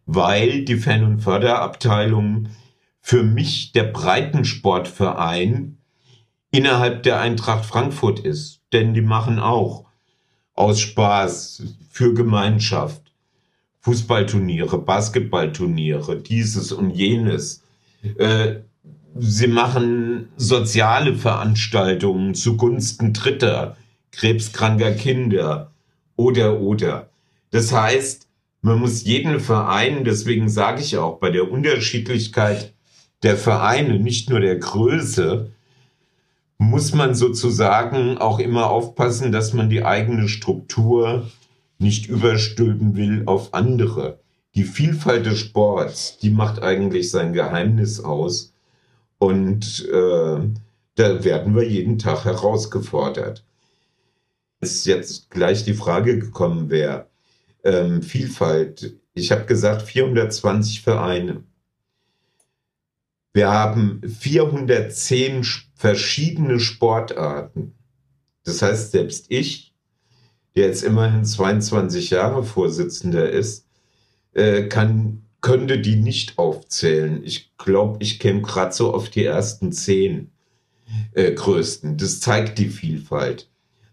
[0.07, 2.49] weil die Fan- und Förderabteilung
[3.01, 5.79] für mich der Breitensportverein
[6.51, 8.61] innerhalb der Eintracht Frankfurt ist.
[8.73, 9.87] Denn die machen auch
[10.55, 13.03] aus Spaß für Gemeinschaft
[13.81, 17.63] Fußballturniere, Basketballturniere, dieses und jenes.
[18.19, 18.57] Äh,
[19.17, 23.77] sie machen soziale Veranstaltungen zugunsten Dritter,
[24.13, 25.71] krebskranker Kinder
[26.17, 27.09] oder oder.
[27.51, 28.29] Das heißt,
[28.61, 32.73] man muss jeden Verein, deswegen sage ich auch bei der Unterschiedlichkeit
[33.23, 35.51] der Vereine, nicht nur der Größe,
[36.59, 41.31] muss man sozusagen auch immer aufpassen, dass man die eigene Struktur
[41.79, 44.19] nicht überstülpen will auf andere.
[44.57, 48.53] Die Vielfalt des Sports, die macht eigentlich sein Geheimnis aus.
[49.19, 50.49] Und äh,
[50.95, 53.45] da werden wir jeden Tag herausgefordert.
[54.61, 57.09] Ist jetzt gleich die Frage gekommen, wer
[57.65, 58.97] ähm, Vielfalt.
[59.15, 61.45] Ich habe gesagt 420 Vereine.
[63.33, 65.45] Wir haben 410
[65.75, 67.75] verschiedene Sportarten.
[68.45, 69.75] Das heißt, selbst ich,
[70.57, 73.67] der jetzt immerhin 22 Jahre Vorsitzender ist,
[74.33, 77.23] äh, kann, könnte die nicht aufzählen.
[77.25, 80.31] Ich glaube, ich käme gerade so auf die ersten zehn
[81.13, 81.97] äh, größten.
[81.97, 83.49] Das zeigt die Vielfalt.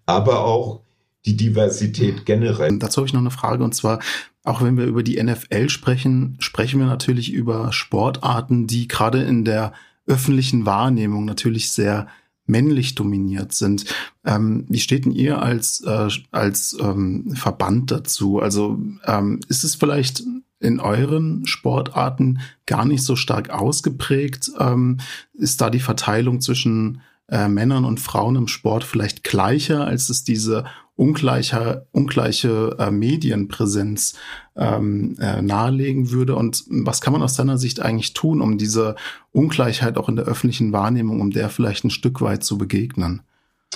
[0.05, 0.81] Aber auch
[1.25, 2.77] die Diversität generell.
[2.77, 3.99] Dazu habe ich noch eine Frage und zwar,
[4.43, 9.43] auch wenn wir über die NFL sprechen, sprechen wir natürlich über Sportarten, die gerade in
[9.43, 9.73] der
[10.05, 12.07] öffentlichen Wahrnehmung natürlich sehr
[12.45, 13.85] männlich dominiert sind.
[14.23, 18.39] Ähm, wie steht denn ihr als, äh, als ähm, Verband dazu?
[18.39, 20.23] Also ähm, ist es vielleicht
[20.65, 24.51] in euren Sportarten gar nicht so stark ausgeprägt?
[24.59, 24.97] Ähm,
[25.33, 30.23] ist da die Verteilung zwischen äh, Männern und Frauen im Sport vielleicht gleicher, als es
[30.23, 34.15] diese ungleicher, ungleiche äh, Medienpräsenz
[34.55, 36.35] ähm, äh, nahelegen würde?
[36.35, 38.95] Und was kann man aus deiner Sicht eigentlich tun, um diese
[39.31, 43.21] Ungleichheit auch in der öffentlichen Wahrnehmung, um der vielleicht ein Stück weit zu begegnen?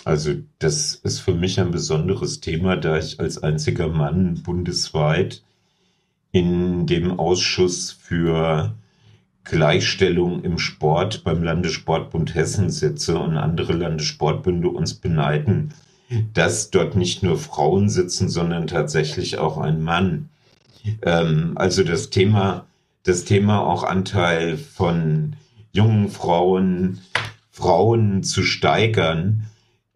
[0.05, 5.43] Also das ist für mich ein besonderes Thema, da ich als einziger Mann bundesweit
[6.31, 8.73] in dem Ausschuss für
[9.43, 15.73] Gleichstellung im Sport beim Landessportbund Hessen sitze und andere Landessportbünde uns beneiden,
[16.33, 20.29] dass dort nicht nur Frauen sitzen, sondern tatsächlich auch ein Mann.
[21.01, 22.65] Ähm, also das Thema,
[23.03, 25.35] das Thema auch Anteil von
[25.71, 26.99] jungen Frauen,
[27.51, 29.43] Frauen zu steigern,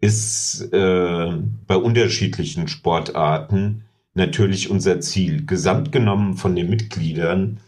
[0.00, 1.32] ist äh,
[1.66, 3.83] bei unterschiedlichen Sportarten
[4.14, 5.44] natürlich unser Ziel.
[5.44, 7.60] Gesamt genommen von den Mitgliedern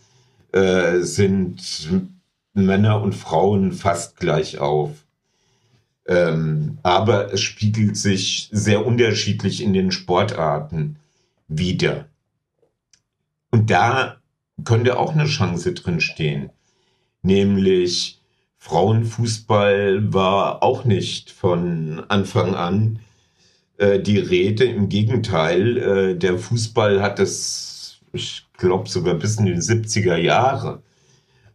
[0.53, 1.91] äh, sind
[2.55, 5.05] Männer und Frauen fast gleich auf.
[6.07, 10.97] Ähm, aber es spiegelt sich sehr unterschiedlich in den Sportarten
[11.49, 12.07] wieder.
[13.51, 14.17] Und da
[14.65, 16.51] könnte auch eine Chance drin stehen.
[17.23, 18.21] Nämlich
[18.59, 23.01] Frauenfußball war auch nicht von Anfang an
[23.79, 24.65] äh, die Rede.
[24.65, 30.83] Im Gegenteil, äh, der Fußball hat es, ich glaube sogar bis in die 70er Jahre,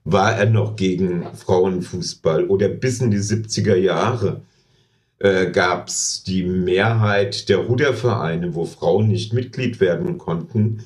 [0.04, 4.42] war er noch gegen Frauenfußball oder bis in die 70er Jahre
[5.22, 10.84] äh, gab es die Mehrheit der Rudervereine, wo Frauen nicht Mitglied werden konnten.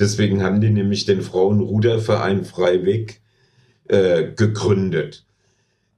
[0.00, 3.20] Deswegen haben die nämlich den Frauenruderverein Freiweg
[3.88, 5.24] äh, gegründet.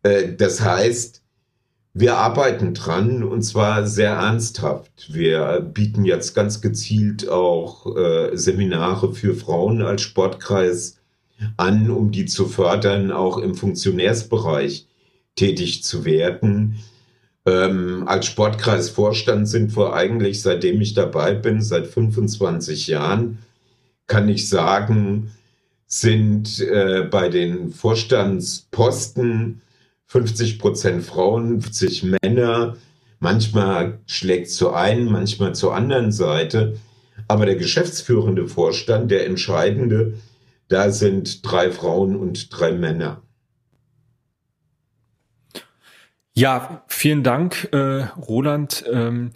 [0.03, 1.20] Äh, das heißt,
[1.93, 5.13] wir arbeiten dran und zwar sehr ernsthaft.
[5.13, 10.99] Wir bieten jetzt ganz gezielt auch äh, Seminare für Frauen als Sportkreis
[11.57, 14.87] an, um die zu fördern, auch im Funktionärsbereich
[15.35, 16.77] tätig zu werden.
[17.47, 23.39] Ähm, als Sportkreisvorstand sind wir eigentlich, seitdem ich dabei bin, seit 25 Jahren,
[24.07, 25.33] kann ich sagen,
[25.87, 29.63] sind äh, bei den Vorstandsposten
[30.11, 32.77] 50 Prozent Frauen, 50 Männer.
[33.21, 36.79] Manchmal schlägt zur einen, manchmal zur anderen Seite.
[37.29, 40.15] Aber der geschäftsführende Vorstand, der entscheidende,
[40.67, 43.23] da sind drei Frauen und drei Männer.
[46.35, 48.85] Ja, vielen Dank, äh, Roland.
[48.91, 49.31] Ähm,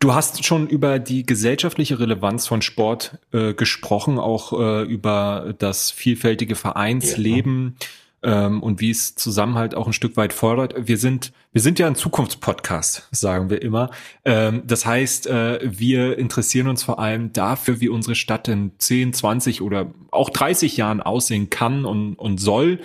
[0.00, 5.92] du hast schon über die gesellschaftliche Relevanz von Sport äh, gesprochen, auch äh, über das
[5.92, 7.76] vielfältige Vereinsleben.
[7.78, 7.86] Ja
[8.22, 10.74] ähm, und wie es Zusammenhalt auch ein Stück weit fordert.
[10.88, 13.90] Wir sind, wir sind ja ein Zukunftspodcast, sagen wir immer.
[14.24, 19.12] Ähm, das heißt, äh, wir interessieren uns vor allem dafür, wie unsere Stadt in 10,
[19.12, 22.80] 20 oder auch 30 Jahren aussehen kann und, und soll.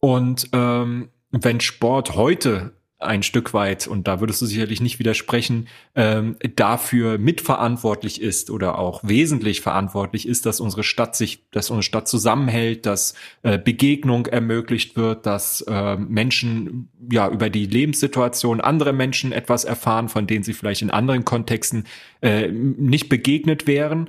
[0.00, 2.72] Und ähm, wenn Sport heute
[3.02, 8.78] ein Stück weit, und da würdest du sicherlich nicht widersprechen, ähm, dafür mitverantwortlich ist oder
[8.78, 14.26] auch wesentlich verantwortlich ist, dass unsere Stadt sich, dass unsere Stadt zusammenhält, dass äh, Begegnung
[14.26, 20.44] ermöglicht wird, dass äh, Menschen ja über die Lebenssituation andere Menschen etwas erfahren, von denen
[20.44, 21.84] sie vielleicht in anderen Kontexten
[22.20, 24.08] äh, nicht begegnet wären.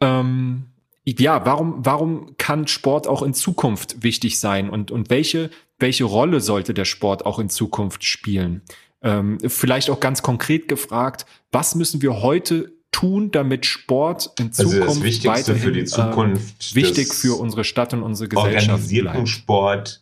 [0.00, 0.66] Ähm,
[1.06, 6.40] ja, warum, warum kann Sport auch in Zukunft wichtig sein und, und welche welche Rolle
[6.40, 8.62] sollte der Sport auch in Zukunft spielen?
[9.02, 14.82] Ähm, vielleicht auch ganz konkret gefragt, was müssen wir heute tun, damit Sport in Zukunft
[14.82, 18.70] also das Wichtigste weiterhin, für die Zukunft äh, wichtig für unsere Stadt und unsere Gesellschaft
[18.70, 19.28] organisierten bleibt.
[19.28, 20.00] Sport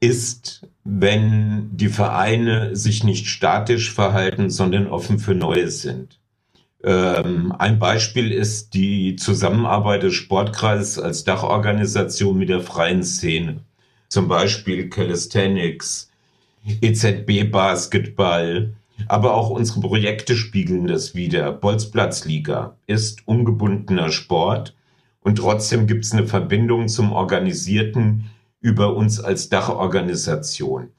[0.00, 6.18] ist, wenn die Vereine sich nicht statisch verhalten, sondern offen für Neues sind.
[6.84, 13.60] Ähm, ein Beispiel ist die Zusammenarbeit des Sportkreises als Dachorganisation mit der freien Szene
[14.14, 16.08] zum Beispiel Calisthenics,
[16.80, 18.72] EZB Basketball,
[19.08, 21.50] aber auch unsere Projekte spiegeln das wieder.
[21.50, 24.76] Bolzplatzliga ist ungebundener Sport
[25.20, 30.90] und trotzdem gibt es eine Verbindung zum Organisierten über uns als Dachorganisation.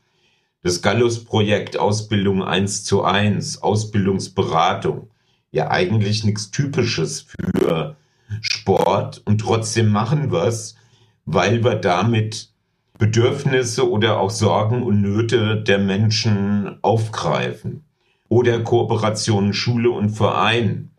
[0.61, 5.07] Das Gallus-Projekt Ausbildung 1 zu 1, Ausbildungsberatung,
[5.51, 7.95] ja eigentlich nichts Typisches für
[8.41, 10.76] Sport und trotzdem machen wir es,
[11.24, 12.53] weil wir damit
[12.98, 17.84] Bedürfnisse oder auch Sorgen und Nöte der Menschen aufgreifen.
[18.30, 20.91] Oder Kooperationen Schule und Verein.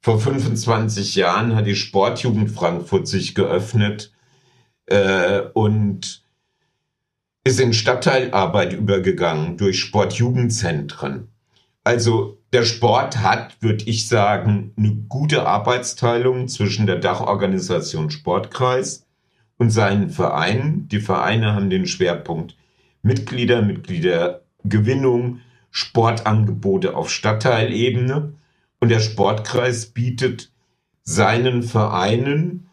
[0.00, 4.12] Vor 25 Jahren hat die Sportjugend Frankfurt sich geöffnet
[4.86, 6.24] äh, und
[7.44, 11.28] ist in Stadtteilarbeit übergegangen durch Sportjugendzentren.
[11.84, 19.06] Also der Sport hat, würde ich sagen, eine gute Arbeitsteilung zwischen der Dachorganisation Sportkreis
[19.60, 20.88] und seinen Vereinen.
[20.88, 22.56] Die Vereine haben den Schwerpunkt
[23.02, 25.40] Mitglieder, Mitgliedergewinnung,
[25.70, 28.32] Sportangebote auf Stadtteilebene.
[28.80, 30.50] Und der Sportkreis bietet
[31.02, 32.70] seinen Vereinen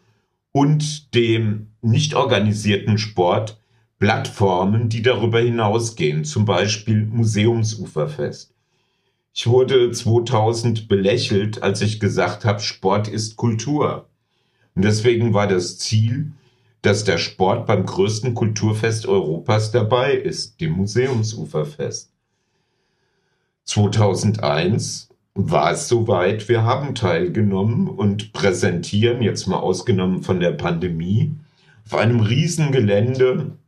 [0.50, 3.60] und dem nicht organisierten Sport
[3.98, 8.54] Plattformen, die darüber hinausgehen, zum Beispiel Museumsuferfest.
[9.34, 14.08] Ich wurde 2000 belächelt, als ich gesagt habe, Sport ist Kultur.
[14.74, 16.32] Und deswegen war das Ziel,
[16.88, 22.10] dass der Sport beim größten Kulturfest Europas dabei ist, dem Museumsuferfest.
[23.64, 31.34] 2001 war es soweit, wir haben teilgenommen und präsentieren, jetzt mal ausgenommen von der Pandemie,
[31.84, 33.58] auf einem Riesengelände,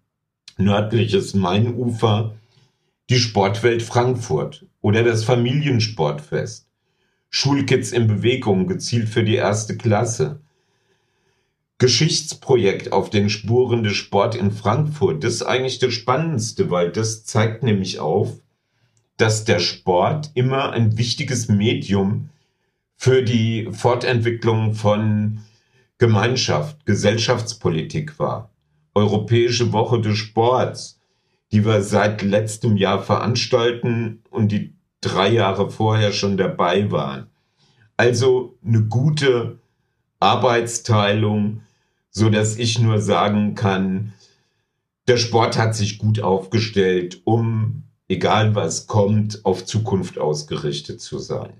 [0.56, 2.36] nördliches Mainufer,
[3.10, 6.66] die Sportwelt Frankfurt oder das Familiensportfest.
[7.28, 10.40] Schulkids in Bewegung, gezielt für die erste Klasse.
[11.80, 15.24] Geschichtsprojekt auf den Spuren des Sport in Frankfurt.
[15.24, 18.34] Das ist eigentlich das Spannendste, weil das zeigt nämlich auf,
[19.16, 22.28] dass der Sport immer ein wichtiges Medium
[22.96, 25.40] für die Fortentwicklung von
[25.96, 28.50] Gemeinschaft, Gesellschaftspolitik war.
[28.94, 31.00] Europäische Woche des Sports,
[31.50, 37.28] die wir seit letztem Jahr veranstalten und die drei Jahre vorher schon dabei waren.
[37.96, 39.60] Also eine gute
[40.18, 41.62] Arbeitsteilung,
[42.10, 44.12] so dass ich nur sagen kann,
[45.08, 51.52] der Sport hat sich gut aufgestellt, um egal was kommt, auf Zukunft ausgerichtet zu sein.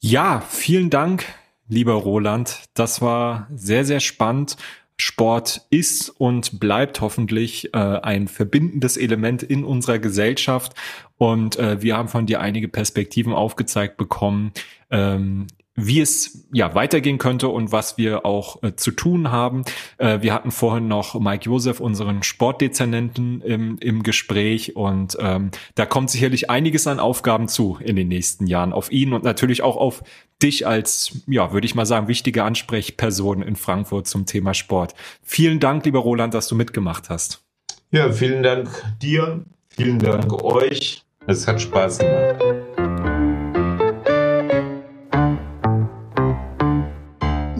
[0.00, 1.24] Ja, vielen Dank,
[1.68, 2.60] lieber Roland.
[2.74, 4.56] Das war sehr, sehr spannend.
[4.96, 10.74] Sport ist und bleibt hoffentlich äh, ein verbindendes Element in unserer Gesellschaft.
[11.16, 14.52] Und äh, wir haben von dir einige Perspektiven aufgezeigt bekommen,
[14.90, 15.46] ähm,
[15.76, 19.64] wie es ja weitergehen könnte und was wir auch äh, zu tun haben.
[19.98, 25.86] Äh, wir hatten vorhin noch Mike Josef, unseren Sportdezernenten, im, im Gespräch und ähm, da
[25.86, 29.76] kommt sicherlich einiges an Aufgaben zu in den nächsten Jahren auf ihn und natürlich auch
[29.76, 30.02] auf
[30.42, 34.94] dich als, ja, würde ich mal sagen, wichtige Ansprechperson in Frankfurt zum Thema Sport.
[35.22, 37.42] Vielen Dank, lieber Roland, dass du mitgemacht hast.
[37.90, 38.68] Ja, vielen Dank
[39.00, 41.02] dir, vielen Dank euch.
[41.26, 42.63] Es hat Spaß gemacht.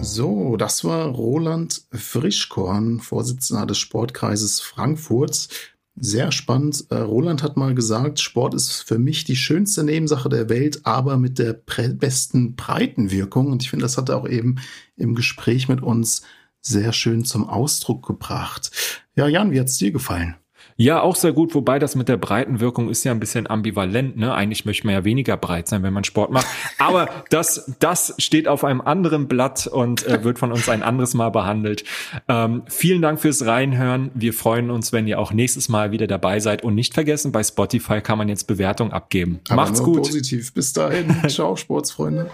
[0.04, 5.48] So, das war Roland Frischkorn, Vorsitzender des Sportkreises Frankfurt.
[5.96, 6.84] Sehr spannend.
[6.90, 11.16] Äh, Roland hat mal gesagt, Sport ist für mich die schönste Nebensache der Welt, aber
[11.16, 13.50] mit der besten Breitenwirkung.
[13.50, 14.56] Und ich finde, das hat er auch eben
[14.96, 16.22] im Gespräch mit uns
[16.60, 18.72] sehr schön zum Ausdruck gebracht.
[19.16, 20.36] Ja, Jan, wie hat's dir gefallen?
[20.76, 24.16] Ja, auch sehr gut, wobei das mit der Breitenwirkung ist ja ein bisschen ambivalent.
[24.16, 24.34] Ne?
[24.34, 26.46] Eigentlich möchte man ja weniger breit sein, wenn man Sport macht.
[26.78, 31.14] Aber das, das steht auf einem anderen Blatt und äh, wird von uns ein anderes
[31.14, 31.84] Mal behandelt.
[32.28, 34.10] Ähm, vielen Dank fürs Reinhören.
[34.14, 36.64] Wir freuen uns, wenn ihr auch nächstes Mal wieder dabei seid.
[36.64, 39.40] Und nicht vergessen, bei Spotify kann man jetzt Bewertung abgeben.
[39.48, 39.98] Aber Macht's gut.
[39.98, 40.52] Positiv.
[40.54, 41.14] Bis dahin.
[41.28, 42.30] Ciao, Sportsfreunde.